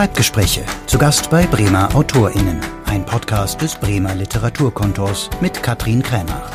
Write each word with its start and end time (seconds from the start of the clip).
Schreibgespräche. 0.00 0.64
Zu 0.86 0.96
Gast 0.96 1.28
bei 1.28 1.44
Bremer 1.44 1.94
AutorInnen. 1.94 2.58
Ein 2.86 3.04
Podcast 3.04 3.60
des 3.60 3.74
Bremer 3.74 4.14
Literaturkontors 4.14 5.28
mit 5.42 5.62
Katrin 5.62 6.02
Krämer. 6.02 6.50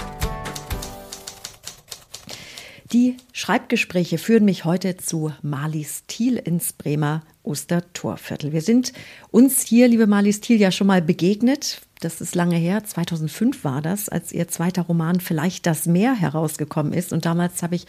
Die 2.92 3.18
Schreibgespräche 3.34 4.18
führen 4.18 4.46
mich 4.46 4.66
heute 4.66 4.98
zu 4.98 5.32
Marlies 5.44 6.06
Thiel 6.08 6.38
ins 6.38 6.74
Bremer 6.74 7.22
Ostertorviertel. 7.44 8.52
Wir 8.52 8.64
sind 8.64 8.94
uns 9.30 9.62
hier, 9.62 9.88
liebe 9.90 10.08
Marlies 10.08 10.42
Thiel, 10.42 10.60
ja 10.60 10.72
schon 10.72 10.88
mal 10.88 11.04
begegnet. 11.04 11.82
Das 12.00 12.22
ist 12.22 12.34
lange 12.34 12.58
her, 12.58 12.84
2005 12.84 13.64
war 13.64 13.84
das, 13.84 14.10
als 14.10 14.32
ihr 14.32 14.48
zweiter 14.48 14.82
Roman 14.82 15.20
Vielleicht 15.20 15.68
das 15.68 15.86
Meer 15.86 16.16
herausgekommen 16.16 16.94
ist. 16.94 17.14
Und 17.14 17.28
damals 17.28 17.62
habe 17.62 17.76
ich 17.76 17.86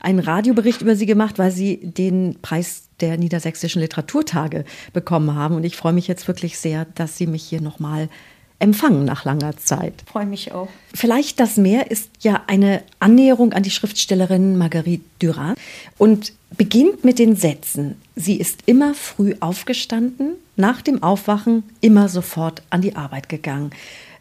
einen 0.00 0.18
Radiobericht 0.18 0.82
über 0.82 0.96
sie 0.96 1.06
gemacht, 1.06 1.38
weil 1.38 1.52
sie 1.52 1.78
den 1.78 2.38
Preis 2.42 2.89
der 3.00 3.16
Niedersächsischen 3.16 3.80
Literaturtage 3.80 4.64
bekommen 4.92 5.34
haben. 5.34 5.56
Und 5.56 5.64
ich 5.64 5.76
freue 5.76 5.92
mich 5.92 6.08
jetzt 6.08 6.28
wirklich 6.28 6.58
sehr, 6.58 6.86
dass 6.94 7.16
Sie 7.16 7.26
mich 7.26 7.42
hier 7.42 7.60
nochmal 7.60 8.08
empfangen 8.58 9.04
nach 9.04 9.24
langer 9.24 9.56
Zeit. 9.56 9.94
Freue 10.06 10.26
mich 10.26 10.52
auch. 10.52 10.68
Vielleicht 10.94 11.40
das 11.40 11.56
Meer 11.56 11.90
ist 11.90 12.10
ja 12.20 12.42
eine 12.46 12.82
Annäherung 12.98 13.54
an 13.54 13.62
die 13.62 13.70
Schriftstellerin 13.70 14.58
Marguerite 14.58 15.04
Duras 15.18 15.56
und 15.96 16.34
beginnt 16.56 17.02
mit 17.04 17.18
den 17.18 17.36
Sätzen. 17.36 17.96
Sie 18.16 18.36
ist 18.36 18.60
immer 18.66 18.94
früh 18.94 19.34
aufgestanden, 19.40 20.34
nach 20.56 20.82
dem 20.82 21.02
Aufwachen 21.02 21.64
immer 21.80 22.10
sofort 22.10 22.62
an 22.68 22.82
die 22.82 22.96
Arbeit 22.96 23.30
gegangen 23.30 23.70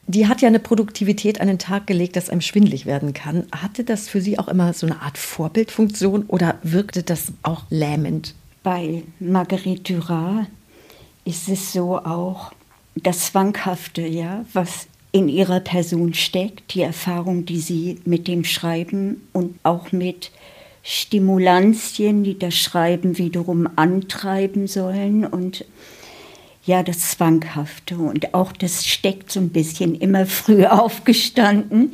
die 0.09 0.27
hat 0.27 0.41
ja 0.41 0.47
eine 0.47 0.59
Produktivität 0.59 1.39
an 1.39 1.47
den 1.47 1.59
Tag 1.59 1.85
gelegt, 1.85 2.15
dass 2.15 2.31
einem 2.31 2.41
schwindlig 2.41 2.87
werden 2.87 3.13
kann. 3.13 3.45
Hatte 3.51 3.83
das 3.83 4.09
für 4.09 4.21
Sie 4.21 4.39
auch 4.39 4.47
immer 4.47 4.73
so 4.73 4.87
eine 4.87 5.03
Art 5.03 5.19
Vorbildfunktion 5.19 6.23
oder 6.23 6.57
wirkte 6.63 7.03
das 7.03 7.31
auch 7.43 7.65
lähmend? 7.69 8.33
Bei 8.63 9.03
Marguerite 9.19 9.93
Duras 9.93 10.47
ist 11.25 11.47
es 11.47 11.73
so 11.73 11.97
auch 11.97 12.51
das 12.95 13.27
Zwanghafte, 13.27 14.01
ja, 14.05 14.45
was 14.53 14.87
in 15.11 15.29
ihrer 15.29 15.59
Person 15.59 16.13
steckt, 16.13 16.73
die 16.73 16.81
Erfahrung, 16.81 17.45
die 17.45 17.59
sie 17.59 17.99
mit 18.05 18.27
dem 18.27 18.43
Schreiben 18.43 19.27
und 19.33 19.57
auch 19.63 19.91
mit 19.91 20.31
Stimulantien, 20.83 22.23
die 22.23 22.37
das 22.37 22.55
Schreiben 22.55 23.17
wiederum 23.17 23.67
antreiben 23.75 24.67
sollen 24.67 25.25
und 25.25 25.65
ja, 26.65 26.83
das 26.83 27.11
Zwanghafte 27.11 27.97
und 27.97 28.33
auch 28.33 28.51
das 28.51 28.85
steckt 28.85 29.31
so 29.31 29.39
ein 29.39 29.49
bisschen 29.49 29.95
immer 29.95 30.25
früh 30.25 30.65
aufgestanden. 30.65 31.93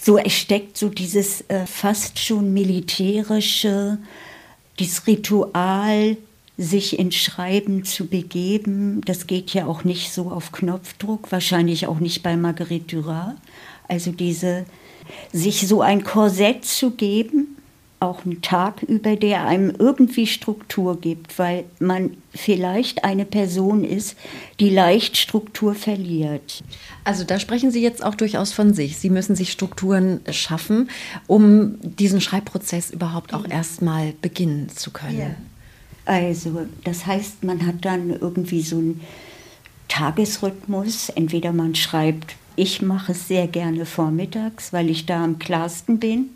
So, 0.00 0.18
es 0.18 0.32
steckt 0.32 0.76
so 0.76 0.88
dieses 0.88 1.42
äh, 1.48 1.66
fast 1.66 2.18
schon 2.18 2.52
militärische, 2.52 3.98
dieses 4.78 5.06
Ritual, 5.06 6.16
sich 6.56 6.98
ins 6.98 7.16
Schreiben 7.16 7.84
zu 7.84 8.06
begeben. 8.06 9.00
Das 9.04 9.26
geht 9.26 9.52
ja 9.54 9.66
auch 9.66 9.84
nicht 9.84 10.12
so 10.12 10.30
auf 10.30 10.52
Knopfdruck, 10.52 11.32
wahrscheinlich 11.32 11.86
auch 11.86 11.98
nicht 11.98 12.22
bei 12.22 12.36
Marguerite 12.36 12.96
Duras. 12.96 13.34
Also 13.88 14.12
diese, 14.12 14.64
sich 15.32 15.66
so 15.66 15.82
ein 15.82 16.04
Korsett 16.04 16.64
zu 16.64 16.92
geben, 16.92 17.53
auch 18.04 18.24
einen 18.24 18.42
Tag 18.42 18.82
über, 18.82 19.16
der 19.16 19.46
einem 19.46 19.72
irgendwie 19.78 20.26
Struktur 20.26 21.00
gibt, 21.00 21.38
weil 21.38 21.64
man 21.78 22.16
vielleicht 22.34 23.04
eine 23.04 23.24
Person 23.24 23.84
ist, 23.84 24.16
die 24.60 24.70
leicht 24.70 25.16
Struktur 25.16 25.74
verliert. 25.74 26.62
Also 27.04 27.24
da 27.24 27.38
sprechen 27.38 27.70
Sie 27.70 27.82
jetzt 27.82 28.04
auch 28.04 28.14
durchaus 28.14 28.52
von 28.52 28.74
sich. 28.74 28.98
Sie 28.98 29.10
müssen 29.10 29.36
sich 29.36 29.52
Strukturen 29.52 30.20
schaffen, 30.30 30.90
um 31.26 31.76
diesen 31.82 32.20
Schreibprozess 32.20 32.90
überhaupt 32.90 33.34
auch 33.34 33.48
erstmal 33.48 34.12
beginnen 34.20 34.68
zu 34.68 34.90
können. 34.90 35.18
Ja. 35.18 35.34
Also 36.06 36.66
das 36.84 37.06
heißt, 37.06 37.44
man 37.44 37.66
hat 37.66 37.84
dann 37.84 38.10
irgendwie 38.10 38.62
so 38.62 38.76
einen 38.76 39.00
Tagesrhythmus. 39.88 41.08
Entweder 41.10 41.52
man 41.52 41.74
schreibt, 41.74 42.36
ich 42.56 42.82
mache 42.82 43.12
es 43.12 43.26
sehr 43.28 43.48
gerne 43.48 43.86
vormittags, 43.86 44.72
weil 44.72 44.90
ich 44.90 45.06
da 45.06 45.24
am 45.24 45.38
klarsten 45.38 45.98
bin 45.98 46.30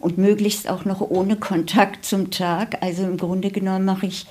und 0.00 0.18
möglichst 0.18 0.68
auch 0.68 0.84
noch 0.84 1.00
ohne 1.00 1.36
Kontakt 1.36 2.04
zum 2.04 2.30
Tag. 2.30 2.78
Also 2.82 3.04
im 3.04 3.16
Grunde 3.16 3.50
genommen 3.50 3.84
mache 3.84 4.06
ich, 4.06 4.26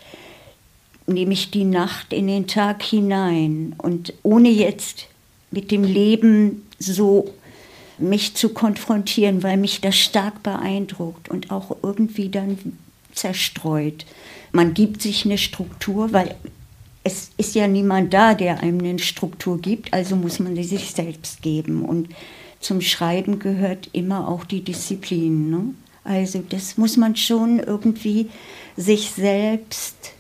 nehme 1.07 1.33
ich 1.33 1.51
die 1.51 1.65
Nacht 1.65 2.11
in 2.13 2.27
den 2.27 2.47
Tag 2.47 2.83
hinein 2.83 3.75
und 3.77 4.13
ohne 4.23 4.49
jetzt 4.49 5.07
mit 5.51 5.71
dem 5.71 5.83
Leben 5.83 6.65
so 6.77 7.33
mich 7.97 8.35
zu 8.35 8.49
konfrontieren, 8.49 9.43
weil 9.43 9.57
mich 9.57 9.81
das 9.81 9.97
stark 9.97 10.41
beeindruckt 10.43 11.29
und 11.29 11.51
auch 11.51 11.77
irgendwie 11.83 12.29
dann 12.29 12.57
zerstreut. 13.13 14.05
Man 14.51 14.73
gibt 14.73 15.01
sich 15.01 15.25
eine 15.25 15.37
Struktur, 15.37 16.13
weil 16.13 16.35
es 17.03 17.31
ist 17.37 17.55
ja 17.55 17.67
niemand 17.67 18.13
da, 18.13 18.33
der 18.33 18.61
einem 18.61 18.79
eine 18.79 18.99
Struktur 18.99 19.59
gibt, 19.59 19.93
also 19.93 20.15
muss 20.15 20.39
man 20.39 20.55
sie 20.55 20.63
sich 20.63 20.91
selbst 20.91 21.41
geben. 21.41 21.83
Und 21.83 22.09
zum 22.59 22.81
Schreiben 22.81 23.39
gehört 23.39 23.89
immer 23.93 24.27
auch 24.27 24.43
die 24.43 24.63
Disziplin. 24.63 25.49
Ne? 25.49 25.73
Also 26.03 26.43
das 26.47 26.77
muss 26.77 26.97
man 26.97 27.15
schon 27.15 27.59
irgendwie 27.59 28.29
sich 28.75 29.11
selbst 29.11 30.13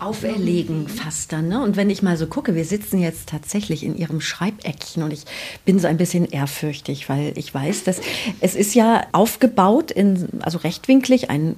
auferlegen 0.00 0.88
fast 0.88 1.32
dann. 1.32 1.48
Ne? 1.48 1.62
Und 1.62 1.76
wenn 1.76 1.90
ich 1.90 2.02
mal 2.02 2.16
so 2.16 2.26
gucke, 2.26 2.54
wir 2.54 2.64
sitzen 2.64 3.00
jetzt 3.00 3.28
tatsächlich 3.28 3.84
in 3.84 3.96
ihrem 3.96 4.20
Schreibeckchen 4.20 5.02
und 5.02 5.12
ich 5.12 5.24
bin 5.64 5.78
so 5.78 5.86
ein 5.86 5.96
bisschen 5.96 6.24
ehrfürchtig, 6.24 7.08
weil 7.08 7.32
ich 7.36 7.52
weiß, 7.52 7.84
dass 7.84 8.00
es 8.40 8.54
ist 8.54 8.74
ja 8.74 9.06
aufgebaut, 9.12 9.90
in, 9.90 10.28
also 10.40 10.58
rechtwinklig, 10.58 11.30
ein 11.30 11.56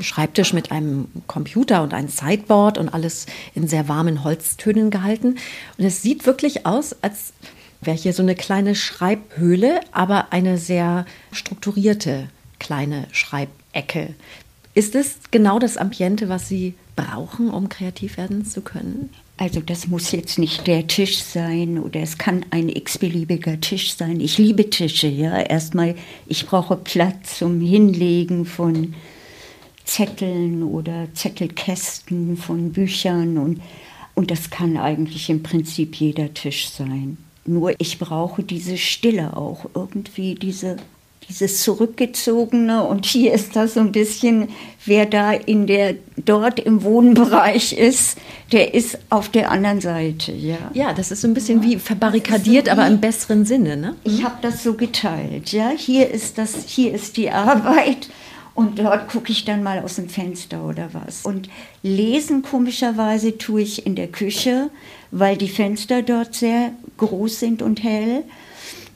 Schreibtisch 0.00 0.52
mit 0.52 0.70
einem 0.70 1.08
Computer 1.26 1.82
und 1.82 1.94
ein 1.94 2.08
Sideboard 2.08 2.78
und 2.78 2.88
alles 2.90 3.26
in 3.54 3.66
sehr 3.66 3.88
warmen 3.88 4.24
Holztönen 4.24 4.90
gehalten. 4.90 5.36
Und 5.78 5.84
es 5.84 6.02
sieht 6.02 6.26
wirklich 6.26 6.66
aus, 6.66 6.94
als 7.02 7.32
wäre 7.80 7.96
hier 7.96 8.12
so 8.12 8.22
eine 8.22 8.34
kleine 8.34 8.74
Schreibhöhle, 8.74 9.80
aber 9.92 10.32
eine 10.32 10.58
sehr 10.58 11.06
strukturierte 11.32 12.28
kleine 12.58 13.06
Schreibecke. 13.12 14.14
Ist 14.74 14.94
es 14.94 15.16
genau 15.30 15.58
das 15.58 15.76
Ambiente, 15.76 16.28
was 16.28 16.48
Sie 16.48 16.74
brauchen, 16.94 17.50
um 17.50 17.68
kreativ 17.68 18.16
werden 18.16 18.44
zu 18.44 18.60
können? 18.60 19.10
Also 19.36 19.60
das 19.60 19.88
muss 19.88 20.12
jetzt 20.12 20.38
nicht 20.38 20.66
der 20.66 20.86
Tisch 20.86 21.18
sein 21.22 21.78
oder 21.78 22.00
es 22.00 22.18
kann 22.18 22.44
ein 22.50 22.68
x-beliebiger 22.68 23.58
Tisch 23.58 23.94
sein. 23.94 24.20
Ich 24.20 24.36
liebe 24.36 24.68
Tische, 24.68 25.08
ja. 25.08 25.40
Erstmal, 25.40 25.94
ich 26.26 26.46
brauche 26.46 26.76
Platz 26.76 27.38
zum 27.38 27.60
Hinlegen 27.60 28.44
von 28.44 28.94
Zetteln 29.84 30.62
oder 30.62 31.08
Zettelkästen 31.14 32.36
von 32.36 32.72
Büchern 32.72 33.38
und, 33.38 33.62
und 34.14 34.30
das 34.30 34.50
kann 34.50 34.76
eigentlich 34.76 35.30
im 35.30 35.42
Prinzip 35.42 35.96
jeder 35.96 36.34
Tisch 36.34 36.68
sein. 36.68 37.16
Nur 37.46 37.72
ich 37.78 37.98
brauche 37.98 38.42
diese 38.42 38.76
Stille 38.76 39.36
auch, 39.36 39.66
irgendwie 39.74 40.34
diese, 40.34 40.76
dieses 41.28 41.62
Zurückgezogene. 41.62 42.84
Und 42.84 43.06
hier 43.06 43.32
ist 43.32 43.56
das 43.56 43.74
so 43.74 43.80
ein 43.80 43.92
bisschen, 43.92 44.48
wer 44.84 45.06
da 45.06 45.32
in 45.32 45.66
der, 45.66 45.94
dort 46.16 46.60
im 46.60 46.82
Wohnbereich 46.82 47.72
ist, 47.72 48.18
der 48.52 48.74
ist 48.74 48.98
auf 49.08 49.28
der 49.28 49.50
anderen 49.50 49.80
Seite, 49.80 50.32
ja. 50.32 50.58
Ja, 50.74 50.92
das 50.92 51.10
ist 51.10 51.22
so 51.22 51.28
ein 51.28 51.34
bisschen 51.34 51.62
wie 51.62 51.76
verbarrikadiert, 51.76 52.66
so 52.66 52.72
aber 52.72 52.86
im 52.86 53.00
besseren 53.00 53.44
Sinne, 53.44 53.76
ne? 53.76 53.94
Ich 54.04 54.22
habe 54.22 54.36
das 54.42 54.62
so 54.62 54.74
geteilt, 54.74 55.52
ja. 55.52 55.70
Hier 55.76 56.10
ist 56.10 56.36
das, 56.36 56.66
hier 56.66 56.92
ist 56.92 57.16
die 57.16 57.30
Arbeit 57.30 58.08
und 58.60 58.78
dort 58.78 59.08
gucke 59.08 59.32
ich 59.32 59.46
dann 59.46 59.62
mal 59.62 59.78
aus 59.78 59.96
dem 59.96 60.10
Fenster 60.10 60.62
oder 60.62 60.90
was. 60.92 61.24
Und 61.24 61.48
lesen 61.82 62.42
komischerweise 62.42 63.38
tue 63.38 63.62
ich 63.62 63.86
in 63.86 63.94
der 63.94 64.08
Küche, 64.08 64.68
weil 65.10 65.38
die 65.38 65.48
Fenster 65.48 66.02
dort 66.02 66.34
sehr 66.34 66.72
groß 66.98 67.40
sind 67.40 67.62
und 67.62 67.82
hell 67.82 68.22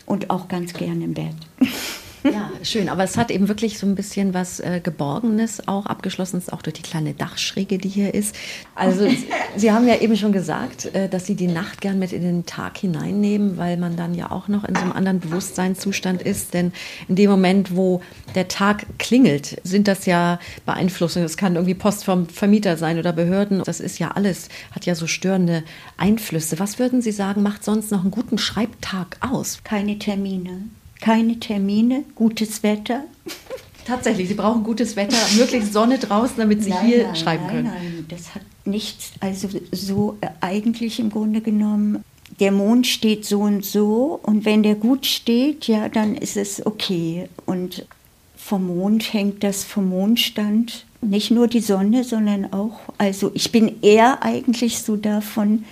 und 0.05 0.29
auch 0.29 0.49
ganz 0.49 0.75
gern 0.75 1.01
im 1.01 1.15
Bett. 1.15 1.35
Ja, 2.25 2.51
schön. 2.63 2.89
Aber 2.89 3.05
es 3.05 3.19
hat 3.19 3.31
eben 3.31 3.49
wirklich 3.49 3.79
so 3.79 3.87
ein 3.87 3.95
bisschen 3.95 4.33
was 4.33 4.59
äh, 4.59 4.81
Geborgenes 4.83 5.69
auch, 5.69 5.85
abgeschlossen 5.85 6.39
ist 6.39 6.53
auch 6.53 6.63
durch 6.63 6.75
die 6.75 6.83
kleine 6.83 7.13
Dachschräge, 7.13 7.77
die 7.77 7.89
hier 7.89 8.15
ist. 8.15 8.35
Also 8.75 9.09
Sie 9.57 9.71
haben 9.71 9.87
ja 9.87 10.01
eben 10.01 10.17
schon 10.17 10.33
gesagt, 10.33 10.87
äh, 10.95 11.09
dass 11.09 11.27
Sie 11.27 11.35
die 11.35 11.49
Nacht 11.49 11.83
gern 11.83 11.99
mit 11.99 12.13
in 12.13 12.23
den 12.23 12.47
Tag 12.47 12.79
hineinnehmen, 12.79 13.59
weil 13.59 13.77
man 13.77 13.97
dann 13.97 14.15
ja 14.15 14.31
auch 14.31 14.49
noch 14.49 14.65
in 14.65 14.75
so 14.75 14.81
einem 14.81 14.93
anderen 14.93 15.21
Bewusstseinszustand 15.21 16.23
ist. 16.23 16.55
Denn 16.55 16.73
in 17.09 17.17
dem 17.17 17.31
Moment, 17.31 17.77
wo 17.77 18.01
der 18.35 18.49
Tag 18.49 18.87
klingelt, 18.99 19.61
sind 19.63 19.87
das 19.87 20.07
ja 20.07 20.39
Beeinflussungen. 20.65 21.27
Es 21.27 21.37
kann 21.37 21.57
irgendwie 21.57 21.75
Post 21.75 22.05
vom 22.05 22.27
Vermieter 22.27 22.79
sein 22.79 22.99
oder 22.99 23.13
Behörden. 23.13 23.63
Das 23.65 23.81
ist 23.81 23.99
ja 23.99 24.13
alles, 24.13 24.49
hat 24.73 24.87
ja 24.87 24.95
so 24.95 25.07
störende 25.07 25.63
Einflüsse. 25.99 26.59
Was 26.59 26.79
würden 26.79 27.03
Sie 27.03 27.13
sagen, 27.13 27.43
macht 27.43 27.65
sonst 27.65 27.91
noch 27.91 28.01
einen 28.01 28.11
guten 28.11 28.39
Schreibtag 28.39 29.19
aus? 29.21 29.61
Keine 29.63 29.99
Termine 29.99 30.63
keine 31.05 31.39
Termine, 31.39 32.05
gutes 32.15 32.63
Wetter. 32.63 33.05
Tatsächlich, 33.85 34.29
Sie 34.29 34.35
brauchen 34.35 34.65
gutes 34.65 34.97
Wetter, 34.97 35.19
möglichst 35.37 35.75
Sonne 35.75 35.99
draußen, 35.99 36.37
damit 36.39 36.63
Sie 36.63 36.71
nein, 36.71 36.87
hier 36.87 37.05
nein, 37.05 37.17
schreiben 37.17 37.45
nein, 37.45 37.55
können. 37.55 37.73
Nein, 37.75 38.07
das 38.09 38.35
hat 38.35 38.41
nichts, 38.65 39.13
also 39.21 39.49
so 39.71 40.17
äh, 40.23 40.29
eigentlich 40.41 40.99
im 40.99 41.11
Grunde 41.11 41.43
genommen, 41.43 42.03
der 42.41 42.53
Mond 42.53 42.87
steht 42.87 43.27
so 43.27 43.41
und 43.41 43.67
so 43.67 44.19
und 44.23 44.47
wenn 44.47 44.63
der 44.63 44.77
gut 44.77 45.05
steht, 45.05 45.67
ja, 45.67 45.91
dann 45.91 46.15
ist 46.15 46.39
es 46.39 46.65
okay. 46.65 47.29
Und 47.45 47.87
vom 48.35 48.67
Mond 48.67 49.13
hängt 49.13 49.45
das 49.45 49.63
vom 49.63 49.91
Mondstand. 49.91 50.87
Nicht 51.03 51.31
nur 51.31 51.49
die 51.49 51.61
Sonne, 51.61 52.03
sondern 52.03 52.51
auch, 52.55 52.81
also 52.97 53.31
ich 53.35 53.53
bin 53.53 53.83
eher 53.83 54.23
eigentlich 54.23 54.79
so 54.79 54.97
davon, 54.97 55.67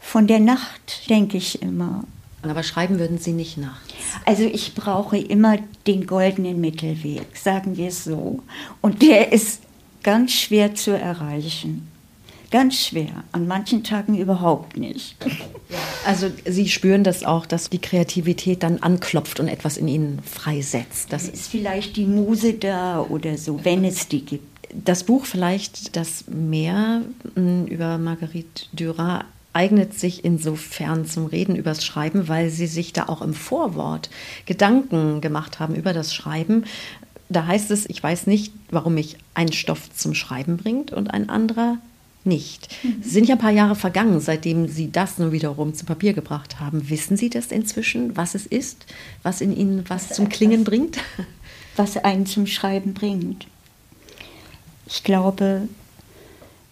von 0.00 0.28
der 0.28 0.38
Nacht, 0.38 1.10
denke 1.10 1.36
ich 1.36 1.62
immer. 1.62 2.04
Aber 2.42 2.62
schreiben 2.62 2.98
würden 2.98 3.18
Sie 3.18 3.32
nicht 3.32 3.58
nachts? 3.58 3.94
Also 4.24 4.44
ich 4.44 4.74
brauche 4.74 5.18
immer 5.18 5.58
den 5.86 6.06
goldenen 6.06 6.60
Mittelweg, 6.60 7.36
sagen 7.36 7.76
wir 7.76 7.88
es 7.88 8.04
so. 8.04 8.42
Und 8.80 9.02
der 9.02 9.32
ist 9.32 9.62
ganz 10.02 10.32
schwer 10.32 10.74
zu 10.74 10.92
erreichen. 10.92 11.88
Ganz 12.50 12.76
schwer. 12.86 13.24
An 13.32 13.46
manchen 13.46 13.84
Tagen 13.84 14.16
überhaupt 14.16 14.76
nicht. 14.78 15.16
Also 16.06 16.30
Sie 16.46 16.68
spüren 16.68 17.04
das 17.04 17.22
auch, 17.24 17.44
dass 17.44 17.68
die 17.68 17.80
Kreativität 17.80 18.62
dann 18.62 18.78
anklopft 18.78 19.38
und 19.38 19.48
etwas 19.48 19.76
in 19.76 19.88
Ihnen 19.88 20.20
freisetzt. 20.22 21.12
Das 21.12 21.28
ist 21.28 21.48
vielleicht 21.48 21.96
die 21.96 22.06
Muse 22.06 22.54
da 22.54 23.02
oder 23.02 23.36
so, 23.36 23.62
wenn 23.64 23.84
es 23.84 24.08
die 24.08 24.24
gibt. 24.24 24.46
Das 24.72 25.04
Buch 25.04 25.26
vielleicht 25.26 25.96
das 25.96 26.24
Meer 26.28 27.02
hm, 27.34 27.66
über 27.66 27.98
Marguerite 27.98 28.64
Dürer 28.72 29.24
eignet 29.52 29.98
sich 29.98 30.24
insofern 30.24 31.06
zum 31.06 31.26
Reden 31.26 31.56
übers 31.56 31.84
Schreiben, 31.84 32.28
weil 32.28 32.50
Sie 32.50 32.66
sich 32.66 32.92
da 32.92 33.06
auch 33.06 33.22
im 33.22 33.34
Vorwort 33.34 34.10
Gedanken 34.46 35.20
gemacht 35.20 35.58
haben 35.58 35.74
über 35.74 35.92
das 35.92 36.14
Schreiben. 36.14 36.64
Da 37.28 37.46
heißt 37.46 37.70
es, 37.70 37.88
ich 37.88 38.02
weiß 38.02 38.26
nicht, 38.26 38.52
warum 38.70 38.94
mich 38.94 39.16
ein 39.34 39.52
Stoff 39.52 39.92
zum 39.94 40.14
Schreiben 40.14 40.56
bringt 40.56 40.92
und 40.92 41.08
ein 41.08 41.28
anderer 41.28 41.78
nicht. 42.24 42.68
Mhm. 42.82 43.02
Es 43.04 43.12
sind 43.12 43.28
ja 43.28 43.34
ein 43.34 43.40
paar 43.40 43.50
Jahre 43.50 43.74
vergangen, 43.74 44.20
seitdem 44.20 44.68
Sie 44.68 44.92
das 44.92 45.18
nun 45.18 45.32
wiederum 45.32 45.74
zu 45.74 45.84
Papier 45.84 46.12
gebracht 46.12 46.60
haben. 46.60 46.88
Wissen 46.90 47.16
Sie 47.16 47.30
das 47.30 47.46
inzwischen, 47.46 48.16
was 48.16 48.34
es 48.34 48.46
ist, 48.46 48.86
was 49.22 49.40
in 49.40 49.56
Ihnen 49.56 49.84
was, 49.88 50.10
was 50.10 50.16
zum 50.16 50.28
Klingen 50.28 50.64
bringt? 50.64 50.98
Was 51.76 51.96
einen 51.96 52.26
zum 52.26 52.48
Schreiben 52.48 52.92
bringt. 52.92 53.46
Ich 54.88 55.04
glaube, 55.04 55.68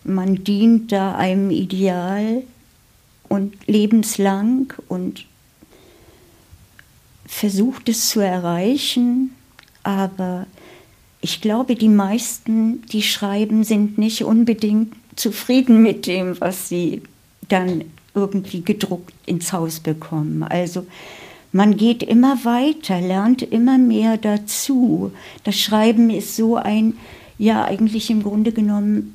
man 0.02 0.42
dient 0.42 0.90
da 0.90 1.14
einem 1.14 1.52
Ideal 1.52 2.42
und 3.28 3.54
lebenslang 3.66 4.72
und 4.88 5.26
versucht 7.26 7.88
es 7.88 8.08
zu 8.10 8.20
erreichen, 8.20 9.34
aber 9.82 10.46
ich 11.20 11.40
glaube, 11.40 11.74
die 11.74 11.88
meisten, 11.88 12.82
die 12.86 13.02
schreiben, 13.02 13.64
sind 13.64 13.98
nicht 13.98 14.22
unbedingt 14.24 14.94
zufrieden 15.16 15.82
mit 15.82 16.06
dem, 16.06 16.40
was 16.40 16.68
sie 16.68 17.02
dann 17.48 17.84
irgendwie 18.14 18.62
gedruckt 18.62 19.14
ins 19.26 19.52
Haus 19.52 19.80
bekommen. 19.80 20.42
Also 20.42 20.86
man 21.52 21.76
geht 21.76 22.02
immer 22.02 22.44
weiter, 22.44 23.00
lernt 23.00 23.42
immer 23.42 23.78
mehr 23.78 24.16
dazu. 24.16 25.12
Das 25.44 25.58
Schreiben 25.58 26.10
ist 26.10 26.36
so 26.36 26.56
ein, 26.56 26.94
ja 27.38 27.64
eigentlich 27.64 28.10
im 28.10 28.22
Grunde 28.22 28.52
genommen 28.52 29.14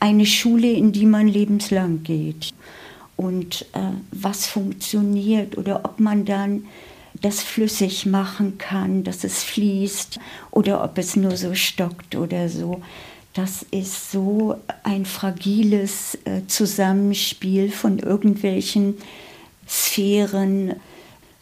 eine 0.00 0.26
Schule, 0.26 0.70
in 0.70 0.92
die 0.92 1.06
man 1.06 1.28
lebenslang 1.28 2.02
geht. 2.02 2.52
Und 3.18 3.66
äh, 3.74 3.92
was 4.10 4.46
funktioniert 4.46 5.58
oder 5.58 5.84
ob 5.84 6.00
man 6.00 6.24
dann 6.24 6.64
das 7.20 7.42
flüssig 7.42 8.06
machen 8.06 8.56
kann, 8.56 9.04
dass 9.04 9.24
es 9.24 9.42
fließt 9.42 10.18
oder 10.50 10.82
ob 10.82 10.96
es 10.96 11.16
nur 11.16 11.36
so 11.36 11.54
stockt 11.54 12.14
oder 12.14 12.48
so 12.48 12.80
das 13.38 13.64
ist 13.70 14.10
so 14.10 14.56
ein 14.82 15.04
fragiles 15.04 16.18
äh, 16.24 16.44
Zusammenspiel 16.48 17.70
von 17.70 18.00
irgendwelchen 18.00 18.96
Sphären, 19.68 20.74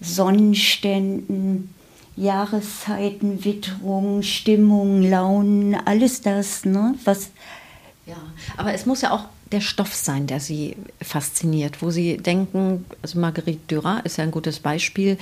Sonnenständen, 0.00 1.72
Jahreszeiten, 2.16 3.46
Witterung, 3.46 4.22
Stimmung, 4.22 5.00
Launen, 5.00 5.74
alles 5.74 6.20
das, 6.20 6.66
ne, 6.66 6.94
was. 7.04 7.30
Ja, 8.04 8.16
aber 8.58 8.74
es 8.74 8.84
muss 8.84 9.00
ja 9.00 9.12
auch 9.12 9.24
der 9.56 9.62
Stoff 9.62 9.94
sein, 9.94 10.26
der 10.26 10.40
Sie 10.40 10.76
fasziniert, 11.00 11.80
wo 11.80 11.90
Sie 11.90 12.18
denken, 12.18 12.84
also 13.02 13.18
Marguerite 13.18 13.60
Dürer 13.70 14.02
ist 14.04 14.18
ja 14.18 14.24
ein 14.24 14.30
gutes 14.30 14.60
Beispiel, 14.60 15.16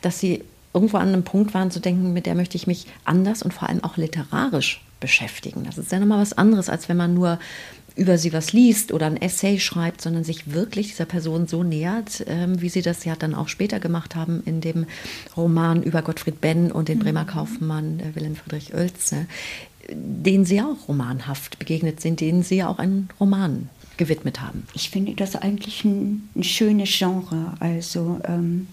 dass 0.00 0.20
Sie 0.20 0.42
irgendwo 0.72 0.98
an 0.98 1.08
einem 1.08 1.24
Punkt 1.24 1.52
waren 1.54 1.70
zu 1.70 1.80
denken, 1.80 2.12
mit 2.12 2.26
der 2.26 2.36
möchte 2.36 2.56
ich 2.56 2.68
mich 2.68 2.86
anders 3.04 3.42
und 3.42 3.52
vor 3.52 3.68
allem 3.68 3.82
auch 3.82 3.96
literarisch 3.96 4.80
beschäftigen. 5.00 5.64
Das 5.64 5.78
ist 5.78 5.90
ja 5.90 5.98
nochmal 5.98 6.20
was 6.20 6.32
anderes, 6.32 6.68
als 6.68 6.88
wenn 6.88 6.96
man 6.96 7.14
nur 7.14 7.38
über 7.96 8.18
sie 8.18 8.32
was 8.32 8.52
liest 8.52 8.92
oder 8.92 9.06
ein 9.06 9.20
Essay 9.20 9.58
schreibt, 9.58 10.00
sondern 10.00 10.22
sich 10.22 10.52
wirklich 10.52 10.88
dieser 10.88 11.06
Person 11.06 11.48
so 11.48 11.64
nähert, 11.64 12.24
ähm, 12.28 12.60
wie 12.62 12.68
sie 12.68 12.82
das 12.82 13.04
ja 13.04 13.16
dann 13.16 13.34
auch 13.34 13.48
später 13.48 13.80
gemacht 13.80 14.14
haben 14.14 14.42
in 14.46 14.60
dem 14.60 14.86
Roman 15.36 15.82
über 15.82 16.02
Gottfried 16.02 16.40
Benn 16.40 16.70
und 16.70 16.88
den 16.88 16.98
mhm. 16.98 17.02
Bremer 17.02 17.24
Kaufmann 17.24 17.98
äh, 17.98 18.14
Wilhelm 18.14 18.36
Friedrich 18.36 18.74
Oelze, 18.74 19.26
denen 19.88 20.44
sie 20.44 20.60
auch 20.60 20.88
romanhaft 20.88 21.58
begegnet 21.58 22.00
sind, 22.00 22.20
denen 22.20 22.44
sie 22.44 22.56
ja 22.56 22.68
auch 22.68 22.78
einen 22.78 23.08
Roman 23.18 23.68
gewidmet 24.00 24.40
haben. 24.40 24.66
Ich 24.72 24.88
finde 24.88 25.14
das 25.14 25.36
eigentlich 25.36 25.84
ein, 25.84 26.28
ein 26.34 26.42
schönes 26.42 26.88
Genre, 26.90 27.52
also 27.60 28.18
ähm, 28.24 28.66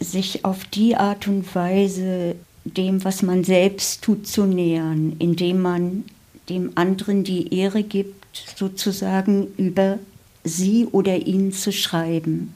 sich 0.00 0.44
auf 0.44 0.64
die 0.64 0.96
Art 0.96 1.28
und 1.28 1.54
Weise 1.54 2.34
dem, 2.64 3.04
was 3.04 3.22
man 3.22 3.44
selbst 3.44 4.02
tut, 4.02 4.26
zu 4.26 4.46
nähern, 4.46 5.14
indem 5.20 5.62
man 5.62 6.04
dem 6.48 6.72
anderen 6.74 7.22
die 7.22 7.54
Ehre 7.54 7.84
gibt, 7.84 8.26
sozusagen 8.56 9.46
über 9.56 10.00
sie 10.42 10.86
oder 10.90 11.16
ihn 11.16 11.52
zu 11.52 11.72
schreiben. 11.72 12.54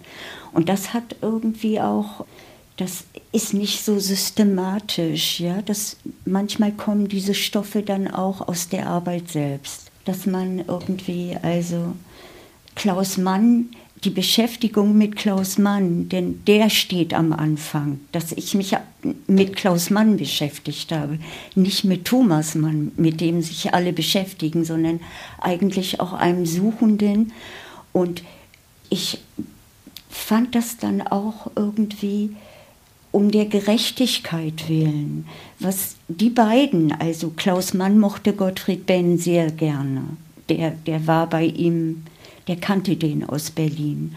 Und 0.52 0.68
das 0.68 0.92
hat 0.92 1.16
irgendwie 1.22 1.80
auch, 1.80 2.26
das 2.76 3.04
ist 3.30 3.54
nicht 3.54 3.84
so 3.84 4.00
systematisch, 4.00 5.38
ja, 5.38 5.62
das, 5.62 5.98
manchmal 6.24 6.72
kommen 6.72 7.06
diese 7.06 7.34
Stoffe 7.34 7.82
dann 7.82 8.08
auch 8.08 8.48
aus 8.48 8.68
der 8.68 8.88
Arbeit 8.88 9.28
selbst, 9.28 9.87
dass 10.08 10.26
man 10.26 10.60
irgendwie, 10.66 11.36
also 11.42 11.94
Klaus 12.74 13.18
Mann 13.18 13.66
die 14.04 14.10
Beschäftigung 14.10 14.96
mit 14.96 15.16
Klaus 15.16 15.58
Mann, 15.58 16.08
denn 16.08 16.44
der 16.46 16.70
steht 16.70 17.14
am 17.14 17.32
Anfang, 17.32 18.00
dass 18.12 18.32
ich 18.32 18.54
mich 18.54 18.76
mit 19.26 19.56
Klaus 19.56 19.90
Mann 19.90 20.16
beschäftigt 20.16 20.92
habe, 20.92 21.18
nicht 21.54 21.84
mit 21.84 22.04
Thomas 22.04 22.54
Mann, 22.54 22.92
mit 22.96 23.20
dem 23.20 23.42
sich 23.42 23.74
alle 23.74 23.92
beschäftigen, 23.92 24.64
sondern 24.64 25.00
eigentlich 25.40 26.00
auch 26.00 26.12
einem 26.12 26.46
Suchenden. 26.46 27.32
Und 27.92 28.22
ich 28.88 29.18
fand 30.08 30.54
das 30.54 30.76
dann 30.76 31.02
auch 31.02 31.50
irgendwie 31.56 32.36
um 33.10 33.30
der 33.30 33.46
Gerechtigkeit 33.46 34.68
willen, 34.68 35.26
was 35.58 35.96
die 36.08 36.30
beiden, 36.30 36.92
also 36.92 37.32
Klaus 37.36 37.74
Mann 37.74 37.98
mochte 37.98 38.32
Gottfried 38.32 38.86
Benn 38.86 39.18
sehr 39.18 39.50
gerne. 39.50 40.02
Der, 40.48 40.70
der 40.70 41.06
war 41.06 41.28
bei 41.28 41.44
ihm 41.44 42.04
der 42.48 42.56
kannte 42.56 42.96
den 42.96 43.28
aus 43.28 43.50
Berlin. 43.50 44.14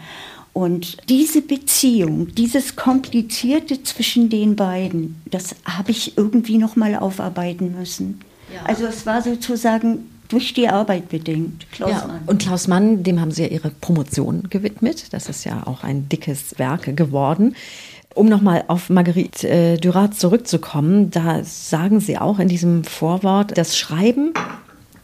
Und 0.54 1.08
diese 1.08 1.40
Beziehung, 1.40 2.34
dieses 2.34 2.76
Komplizierte 2.76 3.82
zwischen 3.82 4.28
den 4.28 4.56
beiden, 4.56 5.22
das 5.30 5.54
habe 5.64 5.92
ich 5.92 6.18
irgendwie 6.18 6.58
noch 6.58 6.76
mal 6.76 6.96
aufarbeiten 6.96 7.74
müssen. 7.78 8.20
Ja. 8.52 8.62
Also 8.64 8.84
es 8.86 9.06
war 9.06 9.22
sozusagen 9.22 10.10
durch 10.28 10.52
die 10.52 10.68
Arbeit 10.68 11.08
bedingt. 11.08 11.70
Klaus 11.72 11.90
ja, 11.90 12.06
Mann. 12.06 12.20
Und 12.26 12.42
Klaus 12.42 12.68
Mann, 12.68 13.02
dem 13.02 13.20
haben 13.20 13.30
Sie 13.30 13.42
ja 13.42 13.48
Ihre 13.48 13.70
Promotion 13.70 14.48
gewidmet. 14.50 15.12
Das 15.12 15.28
ist 15.28 15.44
ja 15.44 15.66
auch 15.66 15.84
ein 15.84 16.08
dickes 16.08 16.58
Werk 16.58 16.96
geworden. 16.96 17.54
Um 18.14 18.28
nochmal 18.28 18.64
auf 18.68 18.90
Marguerite 18.90 19.48
äh, 19.48 19.76
Dürat 19.78 20.14
zurückzukommen, 20.14 21.10
da 21.10 21.42
sagen 21.44 22.00
Sie 22.00 22.18
auch 22.18 22.38
in 22.38 22.48
diesem 22.48 22.84
Vorwort, 22.84 23.56
das 23.56 23.78
Schreiben 23.78 24.34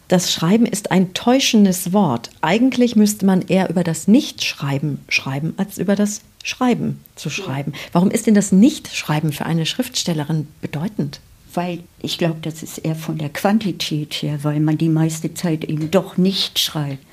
das 0.09 0.33
Schreiben 0.33 0.65
ist 0.65 0.91
ein 0.91 1.13
täuschendes 1.13 1.93
Wort. 1.93 2.31
Eigentlich 2.41 2.97
müsste 2.97 3.27
man 3.27 3.43
eher 3.43 3.69
über 3.69 3.85
das 3.85 4.09
Nichtschreiben 4.09 5.01
schreiben, 5.11 5.53
als 5.59 5.77
über 5.77 5.97
das 5.97 6.23
Schreiben 6.43 7.05
zu 7.15 7.29
schreiben. 7.29 7.75
Warum 7.93 8.11
ist 8.11 8.27
denn 8.27 8.35
das 8.35 8.51
Nichtschreiben 8.51 9.33
für 9.33 9.45
eine 9.45 9.67
Schriftstellerin 9.67 10.49
bedeutend? 10.63 11.21
Weil 11.53 11.81
ich 12.01 12.17
glaube, 12.17 12.39
das 12.41 12.63
ist 12.63 12.79
eher 12.79 12.95
von 12.95 13.19
der 13.19 13.29
Quantität 13.29 14.15
her, 14.15 14.39
weil 14.45 14.61
man 14.61 14.79
die 14.79 14.89
meiste 14.89 15.35
Zeit 15.35 15.65
eben 15.65 15.91
doch 15.91 16.17
nicht 16.17 16.59
schreibt. 16.59 17.05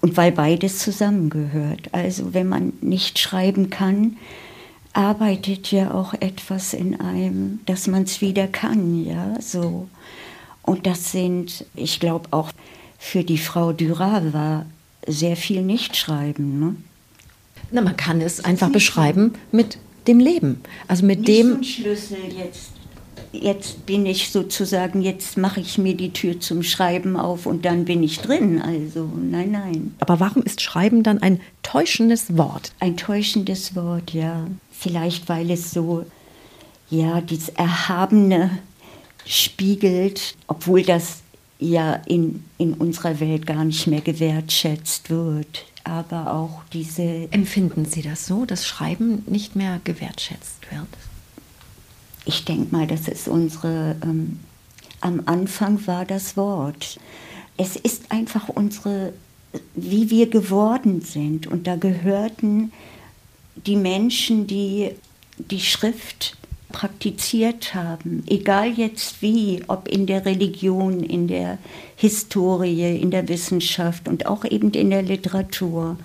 Und 0.00 0.16
weil 0.16 0.30
beides 0.30 0.78
zusammengehört. 0.78 1.88
Also 1.90 2.34
wenn 2.34 2.48
man 2.48 2.72
nicht 2.80 3.18
schreiben 3.18 3.68
kann, 3.68 4.16
arbeitet 4.98 5.70
ja 5.70 5.94
auch 5.94 6.12
etwas 6.14 6.74
in 6.74 7.00
einem, 7.00 7.60
dass 7.66 7.86
man 7.86 8.02
es 8.02 8.20
wieder 8.20 8.48
kann, 8.48 9.04
ja, 9.04 9.40
so. 9.40 9.88
Und 10.62 10.86
das 10.86 11.12
sind, 11.12 11.64
ich 11.76 12.00
glaube 12.00 12.28
auch 12.32 12.50
für 12.98 13.22
die 13.22 13.38
Frau 13.38 13.72
Dürer 13.72 14.32
war 14.32 14.66
sehr 15.06 15.36
viel 15.36 15.62
Nichtschreiben. 15.62 16.58
Ne? 16.58 16.76
Na, 17.70 17.80
man 17.80 17.96
kann 17.96 18.20
es 18.20 18.44
einfach 18.44 18.70
beschreiben 18.70 19.34
mit 19.52 19.78
dem 20.08 20.18
Leben. 20.18 20.60
Also 20.88 21.06
mit 21.06 21.20
Nicht 21.20 21.28
dem. 21.28 21.56
So 21.58 21.62
Schlüssel 21.62 22.18
jetzt. 22.36 22.72
Jetzt 23.30 23.84
bin 23.84 24.06
ich 24.06 24.30
sozusagen, 24.30 25.02
jetzt 25.02 25.36
mache 25.36 25.60
ich 25.60 25.76
mir 25.76 25.94
die 25.94 26.14
Tür 26.14 26.40
zum 26.40 26.62
Schreiben 26.62 27.16
auf 27.16 27.44
und 27.44 27.66
dann 27.66 27.84
bin 27.84 28.02
ich 28.02 28.20
drin. 28.20 28.60
Also 28.60 29.08
nein, 29.16 29.52
nein. 29.52 29.94
Aber 30.00 30.18
warum 30.18 30.42
ist 30.42 30.62
Schreiben 30.62 31.02
dann 31.02 31.18
ein 31.18 31.40
täuschendes 31.62 32.38
Wort? 32.38 32.72
Ein 32.80 32.96
täuschendes 32.96 33.76
Wort, 33.76 34.14
ja. 34.14 34.46
Vielleicht 34.78 35.28
weil 35.28 35.50
es 35.50 35.72
so, 35.72 36.06
ja, 36.88 37.20
dieses 37.20 37.48
Erhabene 37.50 38.58
spiegelt, 39.26 40.36
obwohl 40.46 40.82
das 40.82 41.22
ja 41.58 41.94
in, 42.06 42.44
in 42.58 42.74
unserer 42.74 43.18
Welt 43.18 43.46
gar 43.46 43.64
nicht 43.64 43.88
mehr 43.88 44.00
gewertschätzt 44.00 45.10
wird. 45.10 45.66
Aber 45.84 46.32
auch 46.32 46.62
diese. 46.72 47.28
Empfinden 47.32 47.86
Sie 47.86 48.02
das 48.02 48.26
so, 48.26 48.44
dass 48.44 48.66
Schreiben 48.66 49.24
nicht 49.26 49.56
mehr 49.56 49.80
gewertschätzt 49.84 50.70
wird? 50.70 50.88
Ich 52.24 52.44
denke 52.44 52.74
mal, 52.74 52.86
das 52.86 53.08
ist 53.08 53.26
unsere. 53.26 53.96
Ähm, 54.02 54.40
am 55.00 55.22
Anfang 55.26 55.86
war 55.86 56.04
das 56.04 56.36
Wort. 56.36 56.98
Es 57.56 57.76
ist 57.76 58.10
einfach 58.10 58.48
unsere, 58.48 59.12
wie 59.74 60.10
wir 60.10 60.28
geworden 60.28 61.00
sind. 61.00 61.46
Und 61.46 61.66
da 61.66 61.76
gehörten 61.76 62.72
die 63.66 63.76
Menschen, 63.76 64.46
die 64.46 64.90
die 65.38 65.60
Schrift 65.60 66.36
praktiziert 66.70 67.74
haben, 67.74 68.24
egal 68.26 68.72
jetzt 68.72 69.22
wie, 69.22 69.62
ob 69.68 69.88
in 69.88 70.06
der 70.06 70.26
Religion, 70.26 71.02
in 71.02 71.26
der 71.28 71.58
Historie, 71.96 73.00
in 73.00 73.10
der 73.10 73.28
Wissenschaft 73.28 74.06
und 74.08 74.26
auch 74.26 74.44
eben 74.44 74.70
in 74.72 74.90
der 74.90 75.02
Literatur, 75.02 75.96